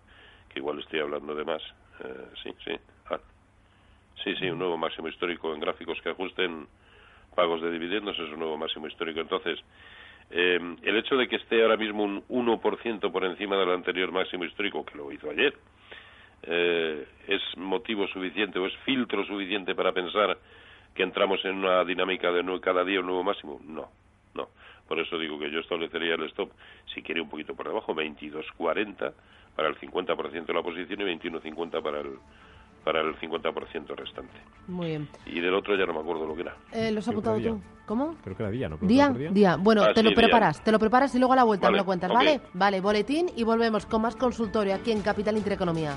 que 0.49 0.59
igual 0.59 0.79
estoy 0.79 1.01
hablando 1.01 1.35
de 1.35 1.45
más. 1.45 1.63
Eh, 2.01 2.27
sí, 2.43 2.51
sí. 2.65 2.73
Ah. 3.11 3.21
Sí, 4.23 4.35
sí, 4.37 4.49
un 4.49 4.59
nuevo 4.59 4.77
máximo 4.77 5.09
histórico 5.09 5.53
en 5.55 5.61
gráficos 5.61 6.01
que 6.03 6.11
ajusten 6.11 6.67
pagos 7.35 7.61
de 7.63 7.71
dividendos 7.71 8.19
es 8.19 8.31
un 8.31 8.39
nuevo 8.39 8.57
máximo 8.57 8.87
histórico. 8.87 9.21
Entonces, 9.21 9.59
eh, 10.31 10.77
el 10.83 10.97
hecho 10.97 11.17
de 11.17 11.29
que 11.29 11.37
esté 11.37 11.63
ahora 11.63 11.77
mismo 11.77 12.05
un 12.05 12.25
1% 12.29 13.13
por 13.13 13.25
encima 13.25 13.57
del 13.57 13.71
anterior 13.71 14.13
máximo 14.13 14.45
histórico, 14.45 14.85
que 14.85 14.97
lo 14.97 15.13
hizo 15.13 15.31
ayer, 15.31 15.55
eh, 16.43 17.07
es 17.27 17.43
motivo 17.57 18.07
suficiente 18.09 18.59
o 18.59 18.67
es 18.67 18.77
filtro 18.85 19.25
suficiente 19.25 19.75
para 19.75 19.93
pensar 19.93 20.39
que 20.95 21.03
entramos 21.03 21.45
en 21.45 21.57
una 21.57 21.85
dinámica 21.85 22.31
de 22.31 22.61
cada 22.61 22.85
día 22.85 23.01
un 23.01 23.07
nuevo 23.07 23.25
máximo. 23.25 23.61
No, 23.65 23.83
no. 23.83 24.04
Por 24.89 25.01
eso 25.01 25.19
digo 25.19 25.39
que 25.39 25.51
yo 25.51 25.61
establecería 25.61 26.15
el 26.15 26.25
stop, 26.25 26.51
si 26.95 27.03
quiere 27.03 27.21
un 27.21 27.29
poquito 27.29 27.55
por 27.55 27.67
debajo, 27.67 27.95
22.40 27.95 29.13
para 29.57 29.69
el 29.69 29.77
50% 29.77 30.47
de 30.47 30.55
la 30.55 30.63
posición 30.63 31.01
y 31.01 31.05
21.50 31.05 31.83
para 31.83 32.01
el 32.01 32.19
para 32.85 33.01
el 33.01 33.17
50% 33.17 33.97
restante. 33.97 34.35
Muy 34.69 34.89
bien. 34.89 35.09
Y 35.27 35.41
del 35.41 35.55
otro 35.55 35.75
ya 35.75 35.87
no 35.87 35.95
me 35.95 36.01
acuerdo 36.01 36.27
lo 36.27 36.35
que 36.35 36.43
era. 36.43 36.55
Eh, 36.71 36.93
¿Lo 36.93 36.99
has 36.99 37.09
apuntado 37.09 37.41
tú? 37.41 37.61
¿Cómo? 37.87 38.17
Creo 38.23 38.37
que 38.37 38.43
era 38.43 38.53
día, 38.53 38.69
¿no? 38.69 38.77
Día, 38.77 39.09
día, 39.09 39.31
día. 39.31 39.57
Bueno, 39.57 39.83
ah, 39.83 39.95
te 39.95 40.03
sí, 40.03 40.09
lo 40.09 40.15
preparas, 40.15 40.59
día. 40.59 40.65
te 40.65 40.73
lo 40.73 40.79
preparas 40.79 41.15
y 41.15 41.19
luego 41.19 41.33
a 41.33 41.37
la 41.37 41.45
vuelta 41.45 41.67
vale, 41.67 41.77
me 41.77 41.79
lo 41.79 41.85
cuentas, 41.87 42.11
okay. 42.11 42.27
¿vale? 42.27 42.41
Vale, 42.53 42.81
boletín 42.81 43.31
y 43.37 43.43
volvemos 43.43 43.87
con 43.87 44.03
más 44.03 44.17
consultorio 44.17 44.75
aquí 44.75 44.93
en 44.93 45.01
Capital 45.01 45.37
Intereconomía. 45.37 45.97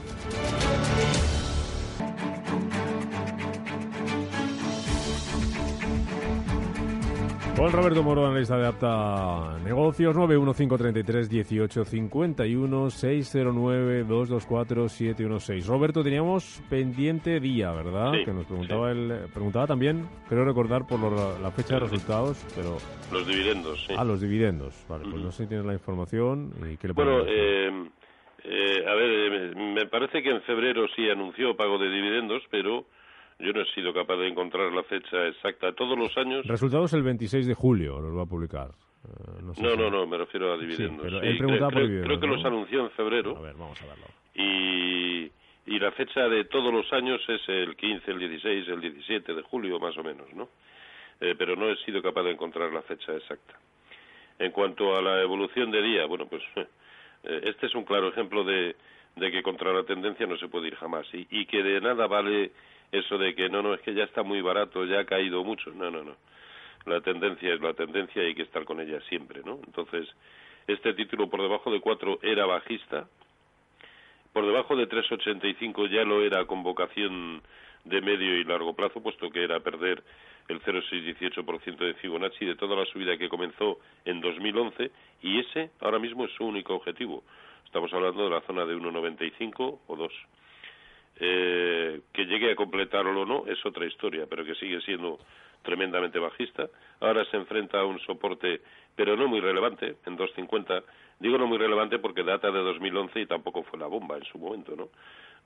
Con 7.57 7.71
Roberto 7.71 8.03
Moro, 8.03 8.27
analista 8.27 8.55
de 8.55 8.67
Apta 8.67 9.57
Negocios, 9.65 10.15
915331851 10.15 12.89
609 12.91 14.03
224 14.03 14.87
716. 14.87 15.65
Roberto, 15.65 16.03
teníamos 16.03 16.61
pendiente 16.69 17.39
día, 17.39 17.71
¿verdad? 17.71 18.11
Sí, 18.13 18.25
que 18.25 18.31
nos 18.31 18.45
preguntaba 18.45 18.93
sí. 18.93 18.99
el 18.99 19.21
preguntaba 19.33 19.65
también, 19.65 20.07
creo 20.29 20.45
recordar 20.45 20.85
por 20.85 20.99
lo- 20.99 21.39
la 21.39 21.49
fecha 21.49 21.73
de 21.75 21.79
resultados, 21.79 22.45
pero 22.55 22.77
Los 23.11 23.25
dividendos, 23.27 23.83
sí. 23.87 23.93
a 23.97 24.03
los 24.03 24.21
dividendos. 24.21 24.85
Vale, 24.87 25.05
pues 25.09 25.23
no 25.23 25.31
sé 25.31 25.41
si 25.43 25.49
tienes 25.49 25.65
la 25.65 25.73
información 25.73 26.53
y 26.71 26.77
qué 26.77 26.89
le 26.89 26.93
Bueno, 26.93 27.21
eh, 27.27 27.71
eh, 28.43 28.85
a 28.87 28.93
ver, 28.93 29.09
eh, 29.09 29.55
me 29.73 29.87
parece 29.87 30.21
que 30.21 30.29
en 30.29 30.43
febrero 30.43 30.85
sí 30.95 31.09
anunció 31.09 31.57
pago 31.57 31.79
de 31.79 31.89
dividendos, 31.89 32.43
pero 32.51 32.85
yo 33.39 33.53
no 33.53 33.61
he 33.61 33.65
sido 33.73 33.93
capaz 33.93 34.15
de 34.17 34.27
encontrar 34.27 34.71
la 34.73 34.83
fecha 34.83 35.27
exacta. 35.27 35.71
Todos 35.73 35.97
los 35.97 36.15
años... 36.17 36.45
Resultados 36.47 36.93
el 36.93 37.03
26 37.03 37.45
de 37.47 37.53
julio 37.53 37.99
los 38.01 38.17
va 38.17 38.23
a 38.23 38.25
publicar. 38.25 38.69
Eh, 39.05 39.41
no, 39.43 39.53
sé 39.53 39.61
No, 39.61 39.71
si- 39.71 39.77
no, 39.77 39.89
no, 39.89 40.07
me 40.07 40.17
refiero 40.17 40.53
a 40.53 40.57
dividendos. 40.57 41.05
Sí, 41.05 41.37
preguntaba 41.37 41.69
creo, 41.69 41.69
por 41.69 41.81
dividendos, 41.81 42.07
creo 42.07 42.19
que 42.19 42.27
¿no? 42.27 42.35
los 42.35 42.45
anunció 42.45 42.79
en 42.81 42.91
febrero 42.91 43.37
A 43.37 43.41
ver, 43.41 43.53
vamos 43.55 43.81
a 43.81 43.85
verlo. 43.85 44.05
y, 44.33 45.31
y 45.67 45.79
la 45.79 45.91
fecha 45.91 46.27
de 46.29 46.45
todos 46.45 46.73
los 46.73 46.91
años 46.93 47.21
es 47.27 47.41
el 47.47 47.75
15, 47.75 48.11
el 48.11 48.19
16, 48.19 48.67
el 48.69 48.81
17 48.81 49.33
de 49.33 49.41
julio, 49.43 49.79
más 49.79 49.97
o 49.97 50.03
menos, 50.03 50.27
¿no? 50.33 50.49
Eh, 51.19 51.35
pero 51.37 51.55
no 51.55 51.69
he 51.69 51.75
sido 51.77 52.01
capaz 52.01 52.23
de 52.23 52.31
encontrar 52.31 52.71
la 52.71 52.81
fecha 52.83 53.13
exacta. 53.15 53.59
En 54.39 54.51
cuanto 54.51 54.95
a 54.95 55.01
la 55.01 55.21
evolución 55.21 55.71
de 55.71 55.81
día, 55.81 56.05
bueno, 56.05 56.27
pues 56.27 56.43
eh, 56.55 57.41
este 57.43 57.65
es 57.67 57.75
un 57.75 57.83
claro 57.85 58.09
ejemplo 58.09 58.43
de, 58.43 58.75
de 59.15 59.31
que 59.31 59.41
contra 59.43 59.73
la 59.73 59.83
tendencia 59.83 60.25
no 60.27 60.37
se 60.37 60.47
puede 60.47 60.67
ir 60.67 60.75
jamás 60.75 61.07
y, 61.13 61.27
y 61.31 61.45
que 61.47 61.63
de 61.63 61.81
nada 61.81 62.05
vale 62.07 62.51
eso 62.91 63.17
de 63.17 63.35
que 63.35 63.49
no, 63.49 63.61
no, 63.61 63.73
es 63.73 63.81
que 63.81 63.93
ya 63.93 64.03
está 64.03 64.23
muy 64.23 64.41
barato, 64.41 64.85
ya 64.85 64.99
ha 64.99 65.05
caído 65.05 65.43
mucho. 65.43 65.71
No, 65.71 65.91
no, 65.91 66.03
no. 66.03 66.15
La 66.85 67.01
tendencia 67.01 67.53
es 67.53 67.61
la 67.61 67.73
tendencia 67.73 68.23
y 68.23 68.27
hay 68.27 68.35
que 68.35 68.43
estar 68.43 68.63
con 68.63 68.79
ella 68.79 68.99
siempre, 69.09 69.41
¿no? 69.43 69.59
Entonces, 69.65 70.07
este 70.67 70.93
título 70.93 71.29
por 71.29 71.41
debajo 71.41 71.71
de 71.71 71.81
4 71.81 72.19
era 72.21 72.45
bajista, 72.45 73.07
por 74.33 74.45
debajo 74.45 74.75
de 74.75 74.87
3,85 74.87 75.89
ya 75.89 76.03
lo 76.03 76.21
era 76.21 76.45
con 76.45 76.61
vocación 76.61 77.41
de 77.85 78.01
medio 78.01 78.37
y 78.37 78.43
largo 78.43 78.75
plazo, 78.75 79.01
puesto 79.01 79.29
que 79.29 79.43
era 79.43 79.59
perder 79.61 80.03
el 80.47 80.61
0,618% 80.61 81.77
de 81.77 81.93
Fibonacci 81.95 82.45
de 82.45 82.55
toda 82.55 82.75
la 82.75 82.85
subida 82.85 83.17
que 83.17 83.29
comenzó 83.29 83.79
en 84.05 84.21
2011 84.21 84.91
y 85.23 85.39
ese 85.39 85.71
ahora 85.79 85.99
mismo 85.99 86.25
es 86.25 86.31
su 86.33 86.45
único 86.45 86.75
objetivo. 86.75 87.23
Estamos 87.65 87.91
hablando 87.93 88.25
de 88.25 88.29
la 88.29 88.41
zona 88.41 88.65
de 88.65 88.75
1,95 88.75 89.79
o 89.87 89.95
2. 89.95 90.13
Eh, 91.19 92.01
que 92.13 92.25
llegue 92.25 92.51
a 92.51 92.55
completarlo 92.55 93.21
o 93.21 93.25
no 93.25 93.45
es 93.47 93.63
otra 93.65 93.85
historia, 93.85 94.25
pero 94.29 94.45
que 94.45 94.55
sigue 94.55 94.79
siendo 94.81 95.19
tremendamente 95.63 96.19
bajista. 96.19 96.67
Ahora 96.99 97.25
se 97.25 97.37
enfrenta 97.37 97.79
a 97.79 97.85
un 97.85 97.99
soporte, 98.01 98.61
pero 98.95 99.15
no 99.17 99.27
muy 99.27 99.39
relevante, 99.39 99.95
en 100.05 100.17
2.50. 100.17 100.83
Digo 101.19 101.37
no 101.37 101.47
muy 101.47 101.57
relevante 101.57 101.97
porque 101.99 102.23
data 102.23 102.51
de 102.51 102.59
2011 102.59 103.21
y 103.21 103.25
tampoco 103.25 103.63
fue 103.63 103.79
la 103.79 103.87
bomba 103.87 104.17
en 104.17 104.23
su 104.25 104.37
momento, 104.37 104.75
¿no? 104.75 104.89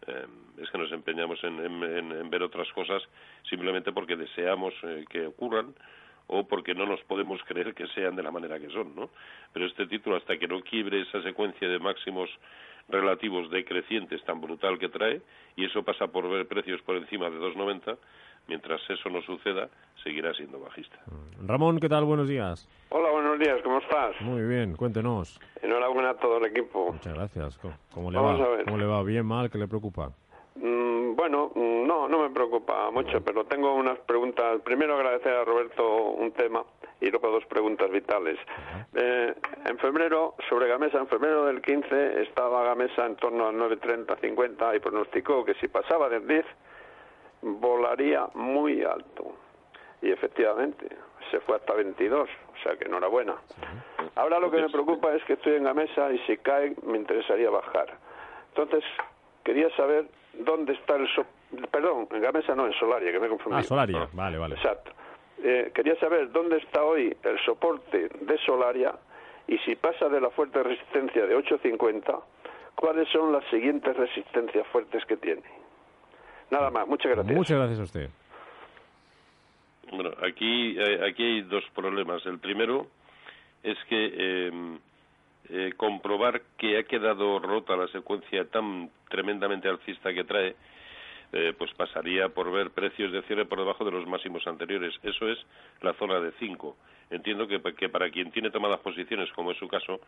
Eh, 0.08 0.26
es 0.62 0.70
que 0.70 0.78
nos 0.78 0.92
empeñamos 0.92 1.42
en, 1.44 1.60
en- 1.60 2.12
en- 2.12 2.30
ver 2.30 2.44
otras 2.44 2.70
cosas 2.74 3.02
simplemente 3.50 3.92
porque 3.94 4.16
deseamos 4.16 4.74
eh, 4.84 5.06
que 5.10 5.28
ocurran 5.28 5.74
o 6.28 6.48
porque 6.48 6.74
no 6.74 6.86
nos 6.86 7.02
podemos 7.04 7.40
creer 7.48 7.74
que 7.74 7.88
sean 7.88 8.16
de 8.16 8.24
la 8.24 8.32
manera 8.32 8.60
que 8.60 8.70
son, 8.70 8.94
¿no? 8.96 9.10
Pero 9.54 9.66
este 9.68 9.88
título, 9.88 10.18
hasta 10.18 10.38
que 10.38 10.48
no 10.48 10.62
quiebre 10.62 11.02
esa 11.02 11.22
secuencia 11.24 11.68
de 11.70 11.80
máximos 11.80 12.30
relativos 12.90 13.50
decrecientes 13.50 14.24
tan 14.26 14.42
brutal 14.42 14.78
que 14.80 14.90
trae, 14.90 15.22
y 15.56 15.66
eso 15.66 15.84
pasa 15.84 16.08
por 16.08 16.30
ver 16.30 16.48
precios 16.48 16.82
por 16.82 16.96
encima 16.96 17.30
de 17.30 17.38
2,90, 17.40 17.98
mientras 18.48 18.82
eso 18.90 19.10
no 19.10 19.22
suceda, 19.22 19.70
seguirá 20.04 20.34
siendo 20.34 20.60
bajista. 20.60 20.98
Ramón, 21.46 21.80
¿qué 21.80 21.88
tal? 21.90 22.06
Buenos 22.06 22.28
días. 22.28 22.68
Hola, 22.90 23.10
buenos 23.12 23.40
días, 23.40 23.60
¿cómo 23.64 23.80
estás? 23.80 24.20
Muy 24.22 24.42
bien, 24.44 24.76
cuéntenos. 24.76 25.40
Enhorabuena 25.62 26.12
a 26.12 26.14
todo 26.16 26.38
el 26.40 26.46
equipo. 26.46 26.92
Muchas 26.94 27.14
gracias. 27.14 27.58
¿Cómo, 27.60 27.76
cómo 27.94 28.12
le 28.12 28.18
Vamos 28.18 28.42
va? 28.42 28.46
a 28.46 28.50
ver. 28.50 28.66
¿Cómo 28.66 28.78
le 28.78 28.86
va? 28.86 29.04
¿Bien, 29.04 29.26
mal? 29.26 29.50
¿Qué 29.50 29.58
le 29.58 29.68
preocupa? 29.68 30.12
Mm, 30.56 31.16
bueno, 31.16 31.52
mm, 31.56 31.88
no, 31.88 32.08
no 32.08 32.20
me 32.20 32.30
preocupa 32.30 32.92
mucho, 32.92 33.22
pero 33.22 33.46
tengo 33.46 33.74
unas 33.74 34.00
preguntas. 34.00 34.62
Primero 34.64 34.96
agradecer 34.96 35.34
a 35.34 35.46
Roberto 35.46 35.86
un 36.12 36.32
tema 36.34 36.64
y 37.00 37.10
luego 37.10 37.32
dos 37.32 37.46
preguntas 37.46 37.90
vitales. 37.90 38.38
Eh, 38.94 39.34
en 39.66 39.78
febrero, 39.80 40.36
sobre 40.50 40.68
Gamesa, 40.68 41.00
en 41.00 41.08
febrero 41.08 41.46
del 41.46 41.62
15 41.62 42.22
estaba 42.22 42.64
Gamesa 42.64 43.06
en 43.06 43.16
torno 43.16 43.48
al 43.48 43.56
9.30, 43.56 44.20
50 44.20 44.76
y 44.76 44.80
pronosticó 44.80 45.46
que 45.46 45.54
si 45.56 45.68
pasaba 45.68 46.10
del 46.10 46.28
10 46.28 46.46
volaría 47.42 48.28
muy 48.34 48.84
alto. 48.84 49.34
Y 50.02 50.12
efectivamente, 50.12 50.90
se 51.30 51.40
fue 51.42 51.56
hasta 51.56 51.74
22, 51.74 52.30
o 52.30 52.64
sea 52.64 52.76
que 52.76 52.86
enhorabuena. 52.86 53.36
Ahora 54.16 54.40
lo 54.40 54.52
que 54.52 54.62
me 54.62 54.70
preocupa 54.70 55.14
es 55.14 55.24
que 55.24 55.34
estoy 55.34 55.54
en 55.56 55.64
Gamesa 55.64 56.12
y 56.12 56.20
si 56.20 56.38
cae 56.38 56.76
me 56.84 56.98
interesaría 56.98 57.50
bajar. 57.50 57.98
Entonces, 58.50 58.84
quería 59.44 59.70
saber 59.76 60.08
dónde 60.34 60.74
está 60.74 60.96
el... 60.96 61.08
so- 61.14 61.26
Perdón, 61.70 62.08
en 62.12 62.22
Gamesa 62.22 62.56
no, 62.56 62.66
en 62.68 62.74
Solaria, 62.74 63.12
que 63.12 63.20
me 63.20 63.26
he 63.26 63.30
confundido. 63.30 63.60
Ah, 63.60 63.64
Solaria. 63.64 64.08
Vale, 64.14 64.38
vale. 64.38 64.56
Exacto. 64.56 64.92
Eh, 65.44 65.72
quería 65.74 65.96
saber 66.00 66.32
dónde 66.32 66.58
está 66.58 66.84
hoy 66.84 67.16
el 67.24 67.40
soporte 67.46 68.10
de 68.22 68.38
Solaria 68.46 68.94
y 69.48 69.58
si 69.60 69.76
pasa 69.76 70.08
de 70.08 70.22
la 70.22 70.30
fuerte 70.30 70.62
resistencia 70.64 71.26
de 71.26 71.36
8.50, 71.36 72.22
cuáles 72.76 73.10
son 73.10 73.32
las 73.34 73.44
siguientes 73.46 73.96
resistencias 73.98 74.66
fuertes 74.68 75.04
que 75.06 75.18
tiene. 75.18 75.42
Nada 76.52 76.70
más, 76.70 76.88
muchas 76.88 77.12
gracias. 77.12 77.36
Muchas 77.36 77.58
gracias 77.58 77.80
a 77.80 77.84
usted. 77.84 78.10
Bueno, 79.92 80.12
aquí, 80.26 80.76
eh, 80.80 81.02
aquí 81.10 81.24
hay 81.24 81.42
dos 81.42 81.64
problemas. 81.76 82.26
El 82.26 82.40
primero 82.40 82.88
es 83.64 83.78
que 83.90 84.12
eh, 84.14 84.52
eh, 85.50 85.74
comprobar 85.76 86.42
que 86.58 86.78
ha 86.78 86.84
quedado 86.84 87.40
rota 87.40 87.76
la 87.76 87.88
secuencia 87.88 88.46
tan 88.46 88.90
tremendamente 89.10 89.68
alcista 89.68 90.14
que 90.14 90.24
trae, 90.24 90.56
eh, 91.34 91.54
pues 91.58 91.74
pasaría 91.76 92.30
por 92.30 92.52
ver 92.52 92.72
precios 92.72 93.12
de 93.12 93.22
cierre 93.24 93.46
por 93.46 93.60
debajo 93.60 93.86
de 93.86 93.92
los 93.92 94.08
máximos 94.08 94.46
anteriores. 94.48 94.94
Eso 95.04 95.28
es 95.28 95.40
la 95.82 95.94
zona 95.94 96.20
de 96.20 96.32
5. 96.40 96.76
Entiendo 97.10 97.48
que, 97.48 97.62
que 97.74 97.90
para 97.90 98.10
quien 98.10 98.32
tiene 98.32 98.52
tomadas 98.52 98.80
posiciones, 98.80 99.32
como 99.34 99.52
es 99.52 99.58
su 99.58 99.68
caso, 99.68 100.00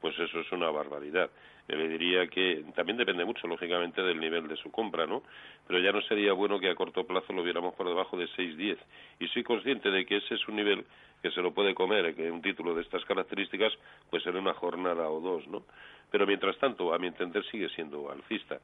pues 0.00 0.18
eso 0.18 0.40
es 0.40 0.52
una 0.52 0.70
barbaridad. 0.70 1.30
Eh, 1.68 1.76
Le 1.76 1.88
diría 1.88 2.26
que 2.26 2.64
también 2.74 2.98
depende 2.98 3.24
mucho, 3.24 3.46
lógicamente, 3.46 4.02
del 4.02 4.18
nivel 4.18 4.48
de 4.48 4.56
su 4.56 4.70
compra, 4.70 5.06
¿no? 5.06 5.22
Pero 5.66 5.78
ya 5.78 5.92
no 5.92 6.02
sería 6.02 6.32
bueno 6.32 6.58
que 6.58 6.68
a 6.68 6.74
corto 6.74 7.06
plazo 7.06 7.32
lo 7.32 7.42
viéramos 7.42 7.74
por 7.74 7.86
debajo 7.86 8.16
de 8.16 8.26
6.10. 8.26 8.78
Y 9.20 9.28
soy 9.28 9.42
consciente 9.42 9.90
de 9.90 10.04
que 10.04 10.16
ese 10.16 10.34
es 10.34 10.48
un 10.48 10.56
nivel 10.56 10.84
que 11.22 11.30
se 11.30 11.40
lo 11.40 11.54
puede 11.54 11.72
comer, 11.74 12.14
que 12.14 12.30
un 12.30 12.42
título 12.42 12.74
de 12.74 12.82
estas 12.82 13.04
características, 13.04 13.72
pues 14.10 14.26
en 14.26 14.36
una 14.36 14.54
jornada 14.54 15.08
o 15.08 15.20
dos, 15.20 15.46
¿no? 15.46 15.64
Pero 16.10 16.26
mientras 16.26 16.58
tanto, 16.58 16.92
a 16.92 16.98
mi 16.98 17.06
entender, 17.06 17.44
sigue 17.46 17.68
siendo 17.70 18.10
alcista. 18.10 18.58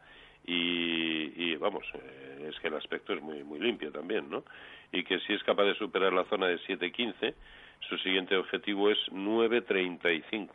Y, 0.44 1.32
y, 1.36 1.56
vamos, 1.56 1.84
eh, 1.94 2.48
es 2.48 2.58
que 2.60 2.68
el 2.68 2.74
aspecto 2.74 3.12
es 3.12 3.22
muy, 3.22 3.44
muy 3.44 3.58
limpio 3.58 3.92
también, 3.92 4.30
¿no? 4.30 4.44
Y 4.92 5.04
que 5.04 5.18
si 5.20 5.34
es 5.34 5.42
capaz 5.42 5.64
de 5.64 5.74
superar 5.74 6.12
la 6.12 6.24
zona 6.24 6.46
de 6.46 6.58
7.15, 6.60 7.34
su 7.88 7.98
siguiente 7.98 8.36
objetivo 8.36 8.90
es 8.90 8.98
9.35. 9.10 10.48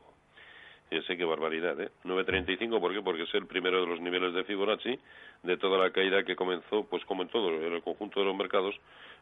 Fíjese 0.90 1.18
qué 1.18 1.26
barbaridad, 1.26 1.80
¿eh? 1.80 1.90
9.35, 2.04 2.80
¿por 2.80 2.94
qué? 2.94 3.02
Porque 3.02 3.24
es 3.24 3.34
el 3.34 3.48
primero 3.48 3.82
de 3.82 3.88
los 3.88 4.00
niveles 4.00 4.34
de 4.34 4.44
Fibonacci 4.44 5.00
de 5.44 5.58
toda 5.58 5.78
la 5.78 5.92
caída 5.92 6.24
que 6.24 6.36
comenzó, 6.36 6.86
pues 6.86 7.04
como 7.06 7.24
en 7.24 7.30
todo, 7.30 7.50
en 7.50 7.74
el 7.74 7.82
conjunto 7.82 8.20
de 8.20 8.26
los 8.28 8.36
mercados, 8.36 8.76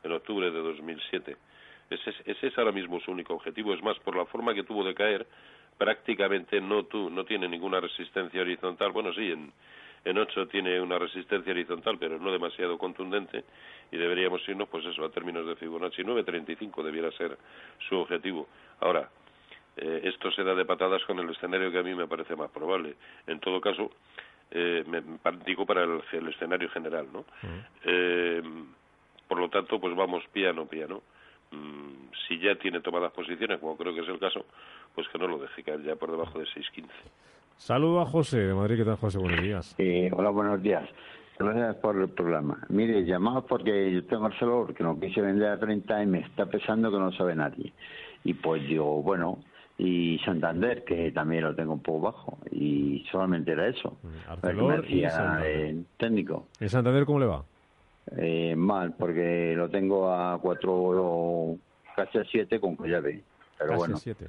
en 0.03 0.11
octubre 0.11 0.51
de 0.51 0.59
2007. 0.59 1.37
Ese 1.89 2.09
es, 2.09 2.15
ese 2.25 2.47
es 2.47 2.57
ahora 2.57 2.71
mismo 2.71 2.99
su 3.01 3.11
único 3.11 3.33
objetivo. 3.33 3.73
Es 3.73 3.83
más, 3.83 3.97
por 3.99 4.15
la 4.15 4.25
forma 4.25 4.53
que 4.53 4.63
tuvo 4.63 4.83
de 4.83 4.93
caer, 4.93 5.27
prácticamente 5.77 6.61
no, 6.61 6.83
tu, 6.83 7.09
no 7.09 7.25
tiene 7.25 7.47
ninguna 7.47 7.79
resistencia 7.79 8.41
horizontal. 8.41 8.91
Bueno, 8.91 9.13
sí, 9.13 9.31
en, 9.31 9.51
en 10.03 10.17
8 10.17 10.47
tiene 10.47 10.81
una 10.81 10.97
resistencia 10.97 11.51
horizontal, 11.51 11.97
pero 11.99 12.17
no 12.17 12.31
demasiado 12.31 12.77
contundente, 12.77 13.43
y 13.91 13.97
deberíamos 13.97 14.47
irnos, 14.47 14.69
pues 14.69 14.85
eso, 14.85 15.05
a 15.05 15.11
términos 15.11 15.45
de 15.45 15.55
Fibonacci. 15.55 16.03
9.35 16.03 16.83
debiera 16.83 17.11
ser 17.11 17.37
su 17.87 17.97
objetivo. 17.97 18.47
Ahora, 18.79 19.09
eh, 19.77 20.01
esto 20.05 20.31
se 20.31 20.43
da 20.43 20.55
de 20.55 20.65
patadas 20.65 21.03
con 21.05 21.19
el 21.19 21.29
escenario 21.29 21.71
que 21.71 21.79
a 21.79 21.83
mí 21.83 21.93
me 21.93 22.07
parece 22.07 22.35
más 22.35 22.49
probable. 22.51 22.95
En 23.27 23.39
todo 23.39 23.61
caso, 23.61 23.91
eh, 24.49 24.83
me, 24.87 25.01
digo 25.45 25.65
para 25.65 25.83
el, 25.83 26.01
el 26.11 26.27
escenario 26.29 26.69
general, 26.69 27.07
¿no? 27.11 27.25
Eh, 27.85 28.41
por 29.27 29.39
lo 29.39 29.49
tanto, 29.49 29.79
pues 29.79 29.95
vamos 29.95 30.23
piano, 30.31 30.65
piano. 30.65 31.01
Mm, 31.51 32.11
si 32.27 32.39
ya 32.39 32.55
tiene 32.55 32.81
tomadas 32.81 33.11
posiciones, 33.11 33.59
como 33.59 33.77
creo 33.77 33.93
que 33.93 34.01
es 34.01 34.09
el 34.09 34.19
caso, 34.19 34.45
pues 34.95 35.07
que 35.09 35.17
no 35.17 35.27
lo 35.27 35.37
deje 35.37 35.63
caer 35.63 35.83
ya 35.83 35.95
por 35.95 36.11
debajo 36.11 36.39
de 36.39 36.45
6.15. 36.45 36.89
Saludo 37.57 38.01
a 38.01 38.05
José 38.05 38.39
de 38.39 38.53
Madrid. 38.53 38.77
¿Qué 38.77 38.85
tal, 38.85 38.95
José? 38.97 39.19
Buenos 39.19 39.41
días. 39.41 39.75
Eh, 39.77 40.09
hola, 40.13 40.29
buenos 40.29 40.61
días. 40.61 40.87
Gracias 41.37 41.75
por 41.77 41.99
el 41.99 42.09
programa. 42.09 42.59
Mire, 42.69 43.03
llamaba 43.03 43.41
porque 43.41 43.91
yo 43.93 44.05
tengo 44.05 44.23
Barcelona 44.23 44.73
que 44.75 44.83
no 44.83 44.99
quise 44.99 45.21
vender 45.21 45.49
a 45.49 45.59
30 45.59 46.03
y 46.03 46.05
me 46.07 46.19
está 46.19 46.45
pesando 46.45 46.91
que 46.91 46.97
no 46.97 47.11
sabe 47.13 47.35
nadie. 47.35 47.73
Y 48.23 48.33
pues 48.35 48.61
digo, 48.67 49.01
bueno, 49.01 49.39
y 49.77 50.19
Santander, 50.19 50.83
que 50.83 51.11
también 51.11 51.43
lo 51.43 51.55
tengo 51.55 51.73
un 51.73 51.79
poco 51.81 52.01
bajo. 52.11 52.37
Y 52.51 53.03
solamente 53.11 53.51
era 53.51 53.67
eso. 53.67 53.97
Arcelor 54.27 54.85
que 54.85 54.95
me 54.95 55.01
y 55.01 55.09
Santander. 55.09 55.47
el 55.65 55.85
técnico. 55.97 56.47
¿En 56.59 56.69
Santander 56.69 57.05
cómo 57.05 57.19
le 57.19 57.25
va? 57.25 57.43
Eh, 58.17 58.55
mal, 58.55 58.93
porque 58.97 59.53
lo 59.55 59.69
tengo 59.69 60.11
a 60.11 60.39
4 60.39 61.55
casi 61.95 62.17
a 62.17 62.23
7 62.23 62.59
con 62.59 62.75
que 62.77 62.89
ya 62.89 62.99
ve. 62.99 63.23
Pero 63.57 63.69
Casi 63.69 63.79
bueno, 63.79 63.97
siete. 63.97 64.25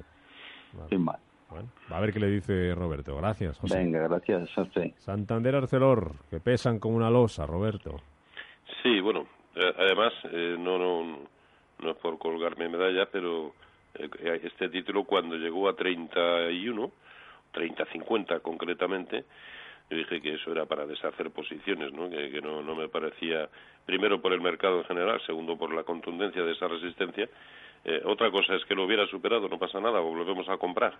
Vale. 0.73 0.89
sin 0.89 1.03
más. 1.03 1.17
Bueno, 1.53 1.69
a 1.91 1.99
ver 2.01 2.11
qué 2.11 2.19
le 2.19 2.31
dice 2.31 2.73
Roberto. 2.73 3.15
Gracias, 3.15 3.59
José. 3.59 3.77
Venga, 3.77 4.07
gracias 4.07 4.57
usted. 4.57 4.91
Santander 4.97 5.55
Arcelor, 5.55 6.13
que 6.27 6.39
pesan 6.39 6.79
como 6.79 6.95
una 6.97 7.11
losa, 7.11 7.45
Roberto. 7.45 8.01
Sí, 8.81 8.99
bueno, 8.99 9.27
eh, 9.55 9.73
además, 9.77 10.13
eh, 10.31 10.55
no, 10.57 10.79
no, 10.79 11.19
no 11.79 11.91
es 11.91 11.97
por 11.97 12.17
colgarme 12.17 12.69
medalla, 12.69 13.05
pero 13.05 13.53
eh, 13.93 14.41
este 14.43 14.69
título 14.69 15.03
cuando 15.03 15.35
llegó 15.35 15.69
a 15.69 15.75
31, 15.75 16.91
30-50 17.53 18.41
concretamente, 18.41 19.25
yo 19.91 19.97
dije 19.97 20.21
que 20.21 20.33
eso 20.33 20.51
era 20.51 20.65
para 20.65 20.87
deshacer 20.87 21.29
posiciones, 21.29 21.93
¿no? 21.93 22.09
Que, 22.09 22.31
que 22.31 22.41
no, 22.41 22.63
no 22.63 22.73
me 22.73 22.87
parecía, 22.87 23.47
primero 23.85 24.19
por 24.19 24.33
el 24.33 24.41
mercado 24.41 24.79
en 24.79 24.85
general, 24.85 25.21
segundo 25.23 25.55
por 25.55 25.71
la 25.71 25.83
contundencia 25.83 26.41
de 26.41 26.53
esa 26.53 26.67
resistencia. 26.67 27.29
Eh, 27.85 28.01
otra 28.05 28.31
cosa 28.31 28.55
es 28.55 28.63
que 28.65 28.75
lo 28.75 28.85
hubiera 28.85 29.05
superado, 29.07 29.49
no 29.49 29.59
pasa 29.59 29.79
nada, 29.79 29.99
volvemos 29.99 30.47
a 30.47 30.57
comprar. 30.57 30.93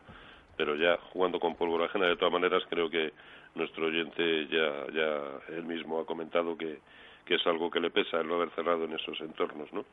Pero 0.55 0.75
ya 0.75 0.97
jugando 1.11 1.39
con 1.39 1.55
pólvora 1.55 1.85
ajena, 1.85 2.07
de 2.07 2.15
todas 2.15 2.33
maneras, 2.33 2.63
creo 2.69 2.89
que 2.89 3.11
nuestro 3.55 3.87
oyente 3.87 4.47
ya, 4.47 4.85
ya 4.93 5.55
él 5.55 5.63
mismo 5.63 5.99
ha 5.99 6.05
comentado 6.05 6.57
que, 6.57 6.79
es 7.27 7.47
algo 7.47 7.71
que 7.71 7.79
le 7.79 7.89
pesa 7.89 8.21
el 8.21 8.27
no 8.27 8.35
haber 8.35 8.51
cerrado 8.51 8.85
en 8.85 8.93
esos 8.93 9.19
entornos, 9.21 9.71
¿no? 9.73 9.85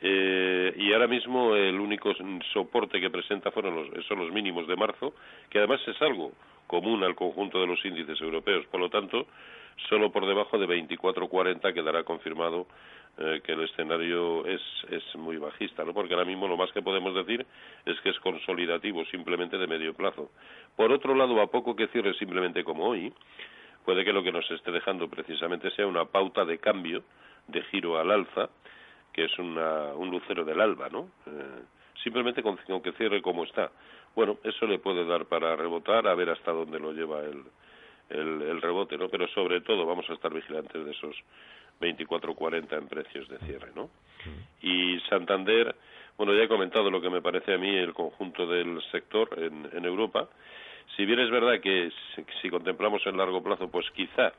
Eh, 0.00 0.74
y 0.76 0.92
ahora 0.92 1.06
mismo 1.06 1.54
el 1.54 1.78
único 1.78 2.12
soporte 2.52 3.00
que 3.00 3.10
presenta 3.10 3.52
fueron 3.52 3.76
los, 3.76 4.06
son 4.06 4.18
los 4.18 4.32
mínimos 4.32 4.66
de 4.66 4.74
marzo, 4.74 5.14
que 5.48 5.58
además 5.58 5.80
es 5.86 6.00
algo 6.02 6.32
común 6.66 7.04
al 7.04 7.14
conjunto 7.14 7.60
de 7.60 7.66
los 7.66 7.84
índices 7.84 8.20
europeos. 8.20 8.66
Por 8.66 8.80
lo 8.80 8.90
tanto, 8.90 9.26
solo 9.88 10.10
por 10.10 10.26
debajo 10.26 10.58
de 10.58 10.66
24.40 10.66 11.72
quedará 11.72 12.02
confirmado 12.04 12.66
eh, 13.16 13.40
que 13.44 13.52
el 13.52 13.62
escenario 13.62 14.44
es, 14.44 14.60
es 14.90 15.14
muy 15.14 15.36
bajista, 15.36 15.84
¿no? 15.84 15.94
Porque 15.94 16.14
ahora 16.14 16.26
mismo 16.26 16.48
lo 16.48 16.56
más 16.56 16.72
que 16.72 16.82
podemos 16.82 17.14
decir 17.14 17.46
es 17.86 18.00
que 18.00 18.10
es 18.10 18.18
consolidativo, 18.18 19.04
simplemente 19.04 19.56
de 19.56 19.68
medio 19.68 19.94
plazo. 19.94 20.30
Por 20.74 20.90
otro 20.90 21.14
lado, 21.14 21.40
a 21.40 21.46
poco 21.46 21.76
que 21.76 21.86
cierre 21.88 22.14
simplemente 22.14 22.64
como 22.64 22.88
hoy, 22.88 23.12
puede 23.84 24.04
que 24.04 24.12
lo 24.12 24.24
que 24.24 24.32
nos 24.32 24.50
esté 24.50 24.72
dejando 24.72 25.08
precisamente 25.08 25.70
sea 25.72 25.86
una 25.86 26.06
pauta 26.06 26.44
de 26.44 26.58
cambio, 26.58 27.04
de 27.46 27.62
giro 27.64 27.98
al 27.98 28.10
alza, 28.10 28.50
que 29.12 29.26
es 29.26 29.38
una, 29.38 29.94
un 29.94 30.10
lucero 30.10 30.44
del 30.44 30.60
alba, 30.60 30.88
¿no? 30.88 31.08
Eh, 31.26 31.62
simplemente 32.02 32.42
con, 32.42 32.58
que 32.82 32.92
cierre 32.92 33.22
como 33.22 33.44
está. 33.44 33.70
Bueno, 34.16 34.38
eso 34.42 34.66
le 34.66 34.80
puede 34.80 35.04
dar 35.04 35.26
para 35.26 35.54
rebotar, 35.54 36.08
a 36.08 36.14
ver 36.16 36.30
hasta 36.30 36.50
dónde 36.50 36.80
lo 36.80 36.92
lleva 36.92 37.20
el, 37.20 37.44
el, 38.10 38.42
el 38.42 38.60
rebote, 38.60 38.98
¿no? 38.98 39.08
Pero 39.08 39.28
sobre 39.28 39.60
todo 39.60 39.86
vamos 39.86 40.10
a 40.10 40.14
estar 40.14 40.34
vigilantes 40.34 40.84
de 40.84 40.90
esos 40.90 41.16
24.40 41.80 42.78
en 42.78 42.88
precios 42.88 43.28
de 43.28 43.38
cierre, 43.40 43.70
¿no? 43.74 43.90
Y 44.62 44.98
Santander, 45.10 45.74
bueno, 46.16 46.34
ya 46.34 46.44
he 46.44 46.48
comentado 46.48 46.90
lo 46.90 47.00
que 47.00 47.10
me 47.10 47.20
parece 47.20 47.54
a 47.54 47.58
mí 47.58 47.68
el 47.68 47.92
conjunto 47.92 48.46
del 48.46 48.80
sector 48.90 49.28
en, 49.36 49.68
en 49.72 49.84
Europa. 49.84 50.28
Si 50.96 51.04
bien 51.04 51.20
es 51.20 51.30
verdad 51.30 51.60
que 51.60 51.90
si, 52.14 52.24
si 52.40 52.50
contemplamos 52.50 53.06
en 53.06 53.16
largo 53.16 53.42
plazo, 53.42 53.70
pues 53.70 53.90
quizá, 53.90 54.32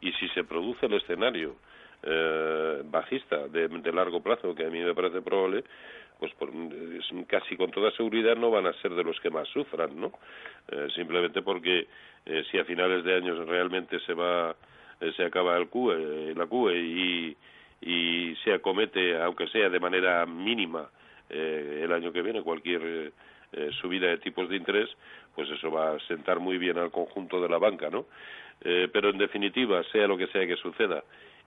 y 0.00 0.12
si 0.12 0.28
se 0.28 0.44
produce 0.44 0.86
el 0.86 0.94
escenario 0.94 1.56
eh, 2.02 2.82
bajista 2.84 3.48
de, 3.48 3.68
de, 3.68 3.92
largo 3.92 4.22
plazo, 4.22 4.54
que 4.54 4.66
a 4.66 4.70
mí 4.70 4.80
me 4.80 4.94
parece 4.94 5.22
probable, 5.22 5.64
pues 6.18 6.32
por, 6.34 6.50
casi 7.26 7.56
con 7.56 7.70
toda 7.70 7.90
seguridad 7.92 8.36
no 8.36 8.50
van 8.50 8.66
a 8.66 8.72
ser 8.74 8.94
de 8.94 9.02
los 9.02 9.18
que 9.20 9.30
más 9.30 9.48
sufran, 9.48 9.98
¿no? 9.98 10.12
Eh, 10.68 10.88
simplemente 10.94 11.40
porque 11.40 11.88
eh, 12.26 12.44
si 12.50 12.58
a 12.58 12.64
finales 12.64 13.04
de 13.04 13.14
años 13.14 13.46
realmente 13.46 13.98
se 14.00 14.12
va, 14.12 14.54
se 15.12 15.24
acaba 15.24 15.56
el 15.56 15.68
QE, 15.68 16.34
la 16.34 16.46
QE 16.46 16.78
y, 16.78 17.36
y 17.80 18.36
se 18.44 18.54
acomete, 18.54 19.20
aunque 19.20 19.46
sea 19.48 19.68
de 19.68 19.80
manera 19.80 20.24
mínima, 20.26 20.88
eh, 21.30 21.82
el 21.84 21.92
año 21.92 22.12
que 22.12 22.22
viene 22.22 22.42
cualquier 22.42 23.12
eh, 23.52 23.70
subida 23.80 24.08
de 24.08 24.18
tipos 24.18 24.48
de 24.48 24.56
interés, 24.56 24.90
pues 25.34 25.48
eso 25.50 25.70
va 25.70 25.92
a 25.92 26.00
sentar 26.00 26.40
muy 26.40 26.58
bien 26.58 26.78
al 26.78 26.90
conjunto 26.90 27.40
de 27.40 27.48
la 27.48 27.58
banca, 27.58 27.90
¿no? 27.90 28.06
Eh, 28.62 28.88
pero 28.92 29.10
en 29.10 29.18
definitiva, 29.18 29.82
sea 29.92 30.06
lo 30.06 30.16
que 30.16 30.26
sea 30.28 30.46
que 30.46 30.56
suceda, 30.56 31.02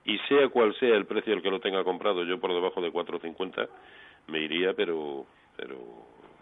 y 0.05 0.17
sea 0.29 0.47
cual 0.49 0.75
sea 0.79 0.95
el 0.95 1.05
precio 1.05 1.33
al 1.33 1.41
que 1.41 1.51
lo 1.51 1.59
tenga 1.59 1.83
comprado, 1.83 2.23
yo 2.23 2.39
por 2.39 2.53
debajo 2.53 2.81
de 2.81 2.91
4.50 2.91 3.67
me 4.27 4.39
iría, 4.39 4.73
pero, 4.73 5.25
pero 5.55 5.77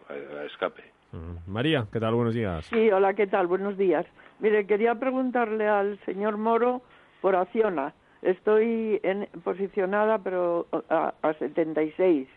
a, 0.09 0.39
a 0.41 0.45
escape. 0.45 0.83
Uh, 1.13 1.49
María, 1.49 1.87
¿qué 1.91 1.99
tal? 1.99 2.13
Buenos 2.15 2.33
días. 2.33 2.65
Sí, 2.65 2.91
hola, 2.91 3.13
¿qué 3.13 3.27
tal? 3.27 3.47
Buenos 3.47 3.77
días. 3.77 4.05
Mire, 4.39 4.67
quería 4.67 4.95
preguntarle 4.95 5.67
al 5.67 5.97
señor 6.05 6.37
Moro 6.37 6.81
por 7.25 7.35
Acciona. 7.35 7.91
Estoy 8.21 8.99
en, 9.01 9.27
posicionada, 9.43 10.19
pero 10.19 10.67
a, 10.89 11.11
a 11.23 11.33
76. 11.33 12.27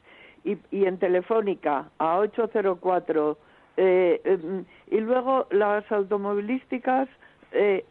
Y, 0.45 0.57
y 0.71 0.87
en 0.87 0.97
Telefónica, 0.97 1.91
a 1.99 2.17
804. 2.21 3.37
Eh, 3.77 4.19
eh, 4.25 4.65
y 4.91 5.01
luego 5.01 5.47
las 5.51 5.85
automovilísticas, 5.93 7.07
eh, 7.53 7.85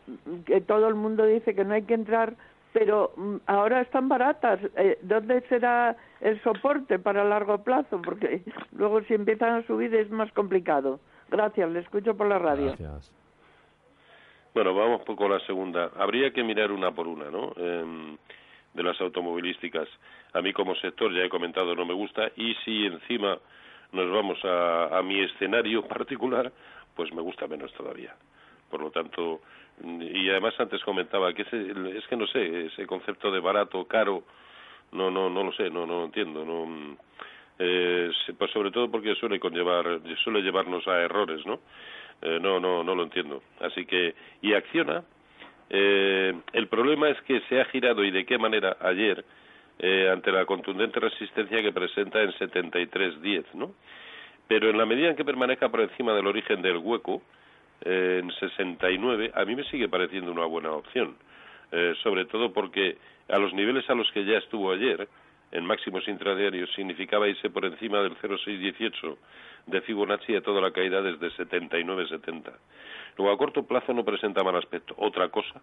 que 0.48 0.60
todo 0.62 0.88
el 0.88 0.96
mundo 0.96 1.24
dice 1.24 1.54
que 1.54 1.66
no 1.66 1.76
hay 1.76 1.84
que 1.84 1.94
entrar 1.94 2.34
pero 2.74 3.12
ahora 3.48 3.82
están 3.82 4.08
baratas. 4.08 4.60
Eh, 4.76 5.00
¿Dónde 5.02 5.42
será 5.50 5.96
el 6.22 6.40
soporte 6.44 7.00
para 7.00 7.24
largo 7.24 7.64
plazo? 7.64 8.00
Porque 8.04 8.44
luego 8.72 9.02
si 9.04 9.16
empiezan 9.16 9.56
a 9.56 9.66
subir 9.66 9.96
es 9.96 10.12
más 10.12 10.32
complicado. 10.34 11.00
Gracias, 11.32 11.72
le 11.72 11.80
escucho 11.80 12.16
por 12.16 12.28
la 12.28 12.38
radio. 12.38 12.68
Gracias. 12.78 13.17
Bueno, 14.58 14.74
vamos 14.74 15.04
con 15.06 15.30
la 15.30 15.40
segunda. 15.42 15.92
Habría 15.98 16.32
que 16.32 16.44
mirar 16.44 16.72
una 16.72 16.90
por 16.92 17.08
una, 17.08 17.30
¿no? 17.30 17.54
Eh, 17.58 18.18
de 18.74 18.82
las 18.82 19.00
automovilísticas. 19.00 19.88
A 20.34 20.42
mí 20.42 20.52
como 20.52 20.74
sector, 20.78 21.14
ya 21.14 21.22
he 21.22 21.30
comentado, 21.30 21.76
no 21.76 21.86
me 21.86 21.94
gusta. 21.94 22.32
Y 22.36 22.56
si 22.66 22.88
encima 22.88 23.38
nos 23.92 24.12
vamos 24.12 24.44
a, 24.44 24.98
a 24.98 25.04
mi 25.04 25.22
escenario 25.22 25.84
particular, 25.88 26.52
pues 26.96 27.14
me 27.14 27.22
gusta 27.22 27.46
menos 27.46 27.72
todavía. 27.74 28.16
Por 28.72 28.82
lo 28.82 28.90
tanto, 28.90 29.42
y 29.84 30.28
además 30.32 30.56
antes 30.60 30.84
comentaba 30.84 31.32
que 31.36 31.44
ese, 31.44 31.96
es 31.96 32.08
que 32.08 32.16
no 32.16 32.26
sé 32.26 32.66
ese 32.66 32.88
concepto 32.88 33.30
de 33.30 33.40
barato 33.40 33.86
caro 33.86 34.24
no 34.92 35.12
no 35.12 35.30
no 35.30 35.44
lo 35.44 35.52
sé 35.52 35.70
no 35.70 35.86
no 35.86 36.06
entiendo 36.06 36.44
no 36.44 36.98
eh, 37.60 38.10
pues 38.38 38.52
sobre 38.52 38.72
todo 38.72 38.90
porque 38.90 39.14
suele 39.16 39.40
conllevar 39.40 40.02
suele 40.24 40.42
llevarnos 40.42 40.88
a 40.88 41.00
errores 41.00 41.46
no 41.46 41.60
eh, 42.22 42.40
no 42.42 42.60
no 42.60 42.84
no 42.84 42.96
lo 42.96 43.04
entiendo. 43.04 43.42
Así 43.60 43.86
que 43.86 44.16
y 44.42 44.54
acciona. 44.54 45.04
Eh, 45.70 46.34
el 46.54 46.68
problema 46.68 47.10
es 47.10 47.22
que 47.24 47.42
se 47.50 47.60
ha 47.60 47.66
girado 47.66 48.04
y 48.04 48.12
de 48.12 48.26
qué 48.26 48.38
manera 48.38 48.78
ayer 48.80 49.26
eh, 49.80 50.10
ante 50.10 50.32
la 50.32 50.46
contundente 50.46 51.00
resistencia 51.00 51.62
que 51.62 51.74
presenta 51.74 52.22
en 52.22 52.32
73.10 52.32 53.44
no 53.54 53.74
pero 54.48 54.70
en 54.70 54.78
la 54.78 54.86
medida 54.86 55.10
en 55.10 55.16
que 55.16 55.26
permanezca 55.26 55.70
por 55.70 55.82
encima 55.82 56.14
del 56.14 56.28
origen 56.28 56.62
del 56.62 56.78
hueco 56.78 57.22
eh, 57.82 58.22
en 58.24 58.32
69, 58.32 59.32
a 59.36 59.46
mí 59.46 59.56
me 59.56 59.64
sigue 59.66 59.88
pareciendo 59.88 60.32
una 60.32 60.46
buena 60.46 60.72
opción. 60.72 61.16
Eh, 61.72 61.94
sobre 62.02 62.26
todo 62.26 62.54
porque 62.54 62.98
a 63.30 63.38
los 63.38 63.54
niveles 63.54 63.90
a 63.90 63.94
los 63.94 64.10
que 64.12 64.24
ya 64.24 64.38
estuvo 64.38 64.72
ayer, 64.72 65.08
en 65.52 65.66
máximos 65.66 66.08
intradiarios, 66.08 66.70
significaba 66.76 67.28
irse 67.28 67.50
por 67.50 67.66
encima 67.66 68.02
del 68.02 68.16
0,618 68.22 69.18
de 69.68 69.82
Fibonacci 69.82 70.36
a 70.36 70.42
toda 70.42 70.62
la 70.62 70.72
caída 70.72 71.02
desde 71.02 71.32
79,70. 71.32 72.52
Luego, 73.18 73.34
a 73.34 73.38
corto 73.38 73.64
plazo 73.64 73.94
no 73.94 74.04
presenta 74.04 74.44
mal 74.44 74.56
aspecto. 74.56 74.94
Otra 74.98 75.30
cosa 75.30 75.62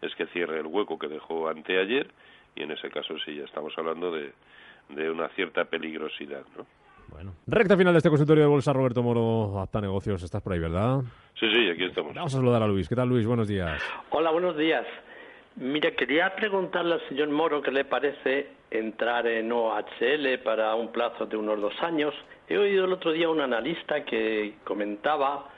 es 0.00 0.14
que 0.14 0.26
cierre 0.26 0.60
el 0.60 0.66
hueco 0.66 0.98
que 0.98 1.08
dejó 1.08 1.48
anteayer 1.48 2.08
y 2.54 2.62
en 2.62 2.72
ese 2.72 2.90
caso 2.90 3.14
sí 3.24 3.34
ya 3.36 3.44
estamos 3.44 3.72
hablando 3.76 4.12
de, 4.12 4.32
de 4.90 5.10
una 5.10 5.28
cierta 5.30 5.64
peligrosidad, 5.64 6.44
¿no? 6.56 6.66
Bueno, 7.08 7.34
recta 7.46 7.76
final 7.76 7.92
de 7.92 7.98
este 7.98 8.08
consultorio 8.08 8.44
de 8.44 8.48
bolsa, 8.48 8.72
Roberto 8.72 9.02
Moro, 9.02 9.60
Apta 9.60 9.82
Negocios, 9.82 10.22
estás 10.22 10.40
por 10.40 10.54
ahí, 10.54 10.58
¿verdad? 10.58 11.00
Sí, 11.38 11.46
sí, 11.50 11.68
aquí 11.70 11.84
estamos. 11.84 12.14
Vamos 12.14 12.34
a 12.34 12.38
saludar 12.38 12.62
a 12.62 12.66
Luis. 12.66 12.88
¿Qué 12.88 12.96
tal, 12.96 13.08
Luis? 13.08 13.26
Buenos 13.26 13.48
días. 13.48 13.82
Hola, 14.10 14.30
buenos 14.30 14.56
días. 14.56 14.86
Mire, 15.56 15.94
quería 15.94 16.34
preguntarle 16.34 16.94
al 16.94 17.08
señor 17.08 17.28
Moro 17.28 17.60
qué 17.60 17.70
le 17.70 17.84
parece 17.84 18.48
entrar 18.70 19.26
en 19.26 19.52
OHL 19.52 20.38
para 20.42 20.74
un 20.74 20.90
plazo 20.90 21.26
de 21.26 21.36
unos 21.36 21.60
dos 21.60 21.74
años. 21.82 22.14
He 22.48 22.56
oído 22.56 22.86
el 22.86 22.92
otro 22.94 23.12
día 23.12 23.28
un 23.28 23.40
analista 23.40 24.02
que 24.02 24.54
comentaba 24.64 25.50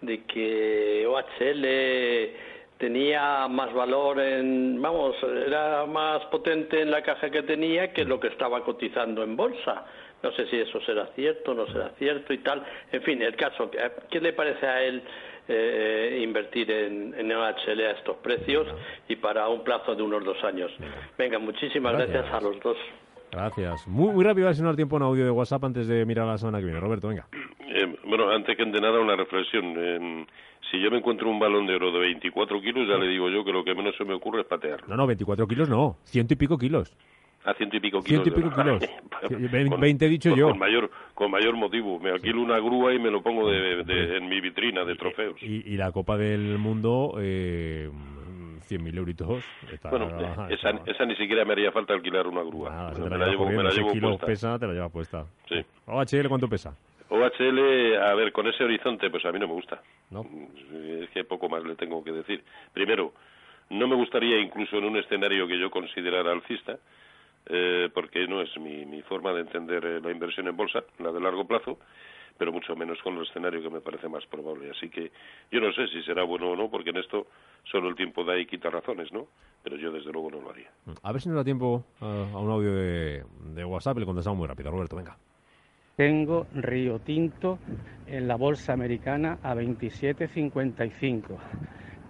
de 0.00 0.24
que 0.24 1.06
OHL 1.06 2.78
tenía 2.78 3.46
más 3.48 3.72
valor 3.74 4.18
en, 4.18 4.80
vamos, 4.80 5.16
era 5.22 5.84
más 5.84 6.24
potente 6.26 6.80
en 6.80 6.90
la 6.90 7.02
caja 7.02 7.28
que 7.28 7.42
tenía 7.42 7.92
que 7.92 8.04
lo 8.06 8.18
que 8.18 8.28
estaba 8.28 8.64
cotizando 8.64 9.22
en 9.22 9.36
bolsa. 9.36 9.84
No 10.22 10.32
sé 10.32 10.46
si 10.46 10.58
eso 10.58 10.80
será 10.80 11.08
cierto, 11.14 11.52
no 11.52 11.66
será 11.66 11.90
cierto 11.98 12.32
y 12.32 12.38
tal. 12.38 12.64
En 12.90 13.02
fin, 13.02 13.20
el 13.20 13.36
caso, 13.36 13.70
¿qué 14.10 14.20
le 14.22 14.32
parece 14.32 14.66
a 14.66 14.82
él 14.82 15.02
eh, 15.48 16.20
invertir 16.22 16.70
en, 16.70 17.14
en 17.14 17.32
OHL 17.32 17.80
a 17.80 17.90
estos 17.92 18.16
precios 18.16 18.66
y 19.08 19.16
para 19.16 19.48
un 19.48 19.62
plazo 19.64 19.94
de 19.94 20.02
unos 20.02 20.24
dos 20.24 20.42
años? 20.44 20.70
Venga, 21.18 21.38
muchísimas 21.38 21.92
gracias, 21.92 22.22
gracias 22.22 22.34
a 22.34 22.40
los 22.40 22.60
dos. 22.60 22.76
Gracias. 23.30 23.88
Muy, 23.88 24.12
muy 24.12 24.24
rápido, 24.24 24.46
a 24.46 24.50
ver 24.50 24.56
si 24.56 24.62
no 24.62 24.70
hay 24.70 24.76
tiempo 24.76 24.96
en 24.96 25.02
audio 25.02 25.24
de 25.24 25.30
WhatsApp 25.30 25.64
antes 25.64 25.88
de 25.88 26.04
mirar 26.06 26.26
la 26.26 26.38
semana 26.38 26.58
que 26.58 26.66
viene. 26.66 26.78
Roberto, 26.78 27.08
venga. 27.08 27.26
Eh, 27.66 27.96
bueno, 28.04 28.30
antes 28.30 28.56
que 28.56 28.64
de 28.64 28.80
nada, 28.80 29.00
una 29.00 29.16
reflexión. 29.16 29.74
Eh, 29.76 30.26
si 30.70 30.80
yo 30.80 30.90
me 30.90 30.98
encuentro 30.98 31.28
un 31.28 31.38
balón 31.38 31.66
de 31.66 31.74
oro 31.74 31.90
de 31.90 31.98
24 31.98 32.60
kilos, 32.60 32.88
ya 32.88 32.96
le 32.96 33.08
digo 33.08 33.28
yo 33.28 33.44
que 33.44 33.52
lo 33.52 33.64
que 33.64 33.74
menos 33.74 33.94
se 33.96 34.04
me 34.04 34.14
ocurre 34.14 34.42
es 34.42 34.46
patearlo. 34.46 34.86
No, 34.86 34.96
no, 34.96 35.06
24 35.06 35.46
kilos 35.48 35.68
no. 35.68 35.96
Ciento 36.04 36.34
y 36.34 36.36
pico 36.36 36.56
kilos. 36.56 36.96
A 37.44 37.52
ciento 37.54 37.76
y 37.76 37.80
pico 37.80 38.02
kilos. 38.02 38.22
Ciento 38.24 38.40
y 38.40 38.42
pico 38.42 38.54
kilos. 38.56 38.82
Con- 39.70 39.80
20 39.80 40.06
he 40.06 40.08
dicho 40.08 40.30
con- 40.30 40.38
yo. 40.38 40.48
Con 40.48 40.58
mayor, 40.58 40.90
con 41.14 41.30
mayor 41.30 41.54
motivo. 41.56 41.98
Me 41.98 42.10
alquilo 42.10 42.40
una 42.40 42.58
grúa 42.58 42.94
y 42.94 42.98
me 42.98 43.10
lo 43.10 43.22
pongo 43.22 43.50
de, 43.50 43.84
de- 43.84 44.16
en 44.16 44.28
mi 44.28 44.40
vitrina 44.40 44.84
de 44.84 44.94
trofeos. 44.96 45.42
Y, 45.42 45.72
y 45.72 45.76
la 45.76 45.92
Copa 45.92 46.16
del 46.16 46.56
Mundo, 46.58 47.16
eh, 47.20 47.90
100.000 48.68 48.96
euritos. 48.96 49.44
Está- 49.70 49.90
Bueno, 49.90 50.08
esa, 50.48 50.70
esa 50.86 51.04
ni 51.04 51.14
siquiera 51.16 51.44
me 51.44 51.52
haría 51.52 51.70
falta 51.70 51.92
alquilar 51.92 52.26
una 52.26 52.42
grúa. 52.42 52.70
Nada, 52.70 52.94
se 52.94 53.02
me, 53.02 53.10
la 53.18 53.26
llevo, 53.28 53.46
me 53.46 53.62
la 53.62 53.70
llevo 53.70 53.92
kilo 53.92 54.08
puesta. 54.10 54.26
pesa, 54.26 54.58
te 54.58 54.66
la 54.66 54.72
lleva 54.72 54.88
puesta. 54.88 55.26
Sí. 55.48 55.56
OHL, 55.86 56.28
¿cuánto 56.28 56.48
pesa? 56.48 56.74
OHL, 57.10 57.96
a 58.02 58.14
ver, 58.14 58.32
con 58.32 58.46
ese 58.46 58.64
horizonte, 58.64 59.10
pues 59.10 59.24
a 59.26 59.32
mí 59.32 59.38
no 59.38 59.46
me 59.46 59.52
gusta. 59.54 59.82
No. 60.10 60.24
Es 60.72 61.10
que 61.10 61.24
poco 61.24 61.48
más 61.50 61.62
le 61.62 61.76
tengo 61.76 62.02
que 62.02 62.12
decir. 62.12 62.42
Primero, 62.72 63.12
no 63.70 63.86
me 63.86 63.94
gustaría 63.96 64.38
incluso 64.40 64.78
en 64.78 64.84
un 64.84 64.96
escenario 64.96 65.46
que 65.46 65.58
yo 65.58 65.70
considerara 65.70 66.32
alcista, 66.32 66.78
eh, 67.46 67.88
porque 67.92 68.26
no 68.26 68.40
es 68.40 68.56
mi, 68.58 68.84
mi 68.86 69.02
forma 69.02 69.32
de 69.32 69.40
entender 69.42 69.84
eh, 69.84 70.00
la 70.00 70.10
inversión 70.10 70.48
en 70.48 70.56
bolsa, 70.56 70.84
la 70.98 71.12
de 71.12 71.20
largo 71.20 71.46
plazo, 71.46 71.78
pero 72.38 72.52
mucho 72.52 72.74
menos 72.74 72.98
con 73.02 73.16
el 73.16 73.22
escenario 73.24 73.62
que 73.62 73.70
me 73.70 73.80
parece 73.80 74.08
más 74.08 74.26
probable. 74.26 74.70
Así 74.70 74.88
que 74.88 75.12
yo 75.52 75.60
no 75.60 75.72
sé 75.72 75.86
si 75.88 76.02
será 76.02 76.24
bueno 76.24 76.50
o 76.50 76.56
no, 76.56 76.70
porque 76.70 76.90
en 76.90 76.96
esto 76.98 77.26
solo 77.70 77.88
el 77.88 77.94
tiempo 77.94 78.24
da 78.24 78.36
y 78.38 78.46
quita 78.46 78.70
razones, 78.70 79.12
¿no? 79.12 79.26
Pero 79.62 79.76
yo 79.76 79.92
desde 79.92 80.12
luego 80.12 80.30
no 80.30 80.40
lo 80.40 80.50
haría. 80.50 80.70
A 81.02 81.12
ver 81.12 81.20
si 81.20 81.28
nos 81.28 81.36
da 81.36 81.44
tiempo 81.44 81.84
a, 82.00 82.06
a 82.06 82.38
un 82.38 82.50
audio 82.50 82.74
de, 82.74 83.24
de 83.54 83.64
WhatsApp 83.64 83.96
y 83.96 84.00
le 84.00 84.06
contestamos 84.06 84.38
muy 84.38 84.48
rápido. 84.48 84.70
Roberto, 84.70 84.96
venga. 84.96 85.16
Tengo 85.96 86.46
Río 86.54 86.98
Tinto 86.98 87.58
en 88.06 88.26
la 88.26 88.34
bolsa 88.36 88.72
americana 88.72 89.38
a 89.42 89.54
27.55. 89.54 91.38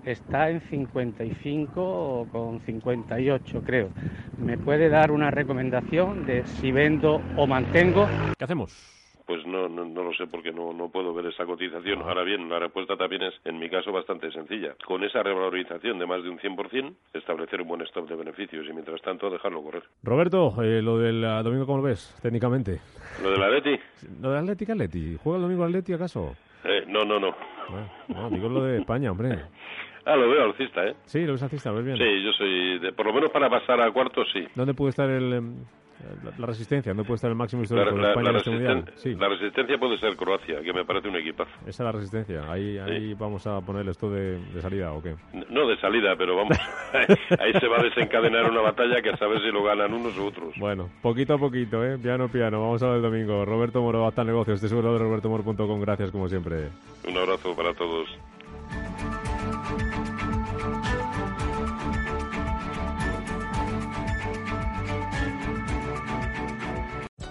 Está 0.05 0.51
en 0.51 0.61
55 0.61 1.81
o 1.83 2.27
con 2.31 2.61
58, 2.61 3.62
creo. 3.64 3.88
¿Me 4.38 4.59
puede 4.59 4.90
dar 4.90 5.11
una 5.11 5.31
recomendación 5.31 6.27
de 6.27 6.45
si 6.45 6.73
vendo 6.73 7.23
o 7.37 7.47
mantengo? 7.47 8.07
¿Qué 8.37 8.45
hacemos? 8.45 8.95
Pues 9.27 9.47
no, 9.47 9.67
no, 9.71 9.87
no 9.87 10.03
lo 10.03 10.12
sé 10.12 10.27
porque 10.27 10.53
no, 10.53 10.75
no 10.75 10.90
puedo 10.90 11.14
ver 11.14 11.25
esa 11.27 11.47
cotización. 11.47 12.03
Ahora 12.03 12.23
bien, 12.25 12.47
la 12.51 12.59
respuesta 12.59 12.95
también 12.99 13.23
es, 13.23 13.35
en 13.47 13.59
mi 13.59 13.71
caso, 13.71 13.90
bastante 13.90 14.31
sencilla. 14.31 14.75
Con 14.85 15.03
esa 15.03 15.23
revalorización 15.23 15.99
de 15.99 16.05
más 16.05 16.23
de 16.23 16.29
un 16.29 16.38
100%, 16.38 16.93
establecer 17.14 17.62
un 17.62 17.69
buen 17.69 17.81
stop 17.83 18.07
de 18.07 18.17
beneficios 18.17 18.67
y, 18.69 18.73
mientras 18.75 19.01
tanto, 19.01 19.31
dejarlo 19.31 19.62
correr. 19.62 19.85
Roberto, 20.03 20.62
eh, 20.62 20.83
lo 20.83 20.99
del 20.99 21.25
ah, 21.25 21.43
domingo, 21.43 21.64
¿cómo 21.64 21.79
lo 21.79 21.85
ves 21.85 22.14
técnicamente? 22.21 22.81
¿Lo 23.23 23.31
del 23.31 23.43
Atleti? 23.43 23.81
¿Lo 24.21 24.33
del 24.33 24.40
Atleti, 24.40 24.71
Atleti? 24.71 25.19
¿Juega 25.23 25.37
el 25.38 25.43
domingo 25.45 25.64
Atleti 25.64 25.95
acaso? 25.95 26.37
Eh, 26.64 26.85
no, 26.87 27.05
no, 27.05 27.19
no. 27.19 27.35
No, 28.09 28.14
no, 28.14 28.31
digo 28.31 28.51
lo 28.51 28.64
de 28.64 28.79
España, 28.79 29.11
hombre. 29.11 29.38
Ah, 30.07 30.17
lo 30.17 30.29
veo 30.29 30.45
alcista, 30.45 30.85
¿eh? 30.87 30.95
Sí, 31.07 31.25
lo 31.25 31.33
ves 31.33 31.43
alcista, 31.43 31.71
lo 31.71 31.77
ves 31.77 31.87
bien. 31.87 31.97
Sí, 31.97 32.23
yo 32.25 32.33
soy, 32.33 32.79
de- 32.79 32.93
por 32.93 33.07
lo 33.07 33.12
menos 33.14 33.31
para 33.31 33.49
pasar 33.49 33.81
a 33.81 33.90
cuartos, 33.90 34.29
sí. 34.33 34.47
¿Dónde 34.55 34.75
puede 34.75 34.90
estar 34.90 35.09
el, 35.09 35.33
em, 35.33 35.55
la, 36.23 36.31
la 36.38 36.47
resistencia? 36.47 36.90
¿Dónde 36.93 37.05
puede 37.05 37.14
estar 37.17 37.31
el 37.31 37.37
máximo 37.37 37.62
La, 37.62 37.64
histórico 37.64 37.97
de 37.97 38.03
la- 38.03 38.09
España 38.11 38.25
la 38.25 38.31
en 38.31 38.37
este 38.37 38.51
mundial? 38.51 38.85
Sí, 38.97 39.14
la 39.14 39.29
resistencia 39.29 39.79
puede 39.79 39.97
ser 39.99 40.14
Croacia, 40.17 40.61
que 40.61 40.73
me 40.75 40.85
parece 40.85 41.09
un 41.09 41.17
equipazo. 41.17 41.51
esa 41.62 41.69
es 41.71 41.81
la 41.81 41.93
resistencia. 41.93 42.43
Ahí, 42.53 42.77
ahí 42.77 43.14
vamos 43.14 43.47
a 43.47 43.62
ponerle 43.62 43.93
esto 43.93 44.11
de, 44.11 44.38
de 44.53 44.61
salida, 44.61 44.93
¿o 44.93 45.03
qué? 45.03 45.14
No 45.49 45.67
de 45.67 45.77
salida, 45.79 46.14
pero 46.19 46.37
vamos, 46.37 46.59
ahí 47.40 47.53
se 47.59 47.67
va 47.69 47.79
a 47.81 47.83
desencadenar 47.85 48.51
una 48.51 48.61
batalla 48.61 49.01
que 49.01 49.09
a 49.09 49.17
saber 49.17 49.38
si 49.40 49.51
lo 49.51 49.62
ganan 49.64 49.95
unos 49.95 50.19
u 50.19 50.27
otros. 50.27 50.53
Bueno, 50.59 50.90
poquito 51.01 51.33
a 51.35 51.38
poquito, 51.38 51.83
¿eh? 51.83 51.97
Piano, 51.97 52.29
piano. 52.29 52.61
Vamos 52.61 52.83
a 52.83 52.88
ver 52.88 52.97
el 52.97 53.03
domingo. 53.03 53.43
Roberto 53.47 53.81
Moro, 53.81 54.07
hasta 54.07 54.23
negocios. 54.23 54.61
Te 54.61 54.69
seguro 54.69 54.93
de 54.93 54.99
robertomoro.com. 54.99 55.81
Gracias, 55.81 56.11
como 56.11 56.29
siempre. 56.29 56.69
Un 57.09 57.17
abrazo 57.17 57.57
para 57.57 57.73
todos. 57.73 58.07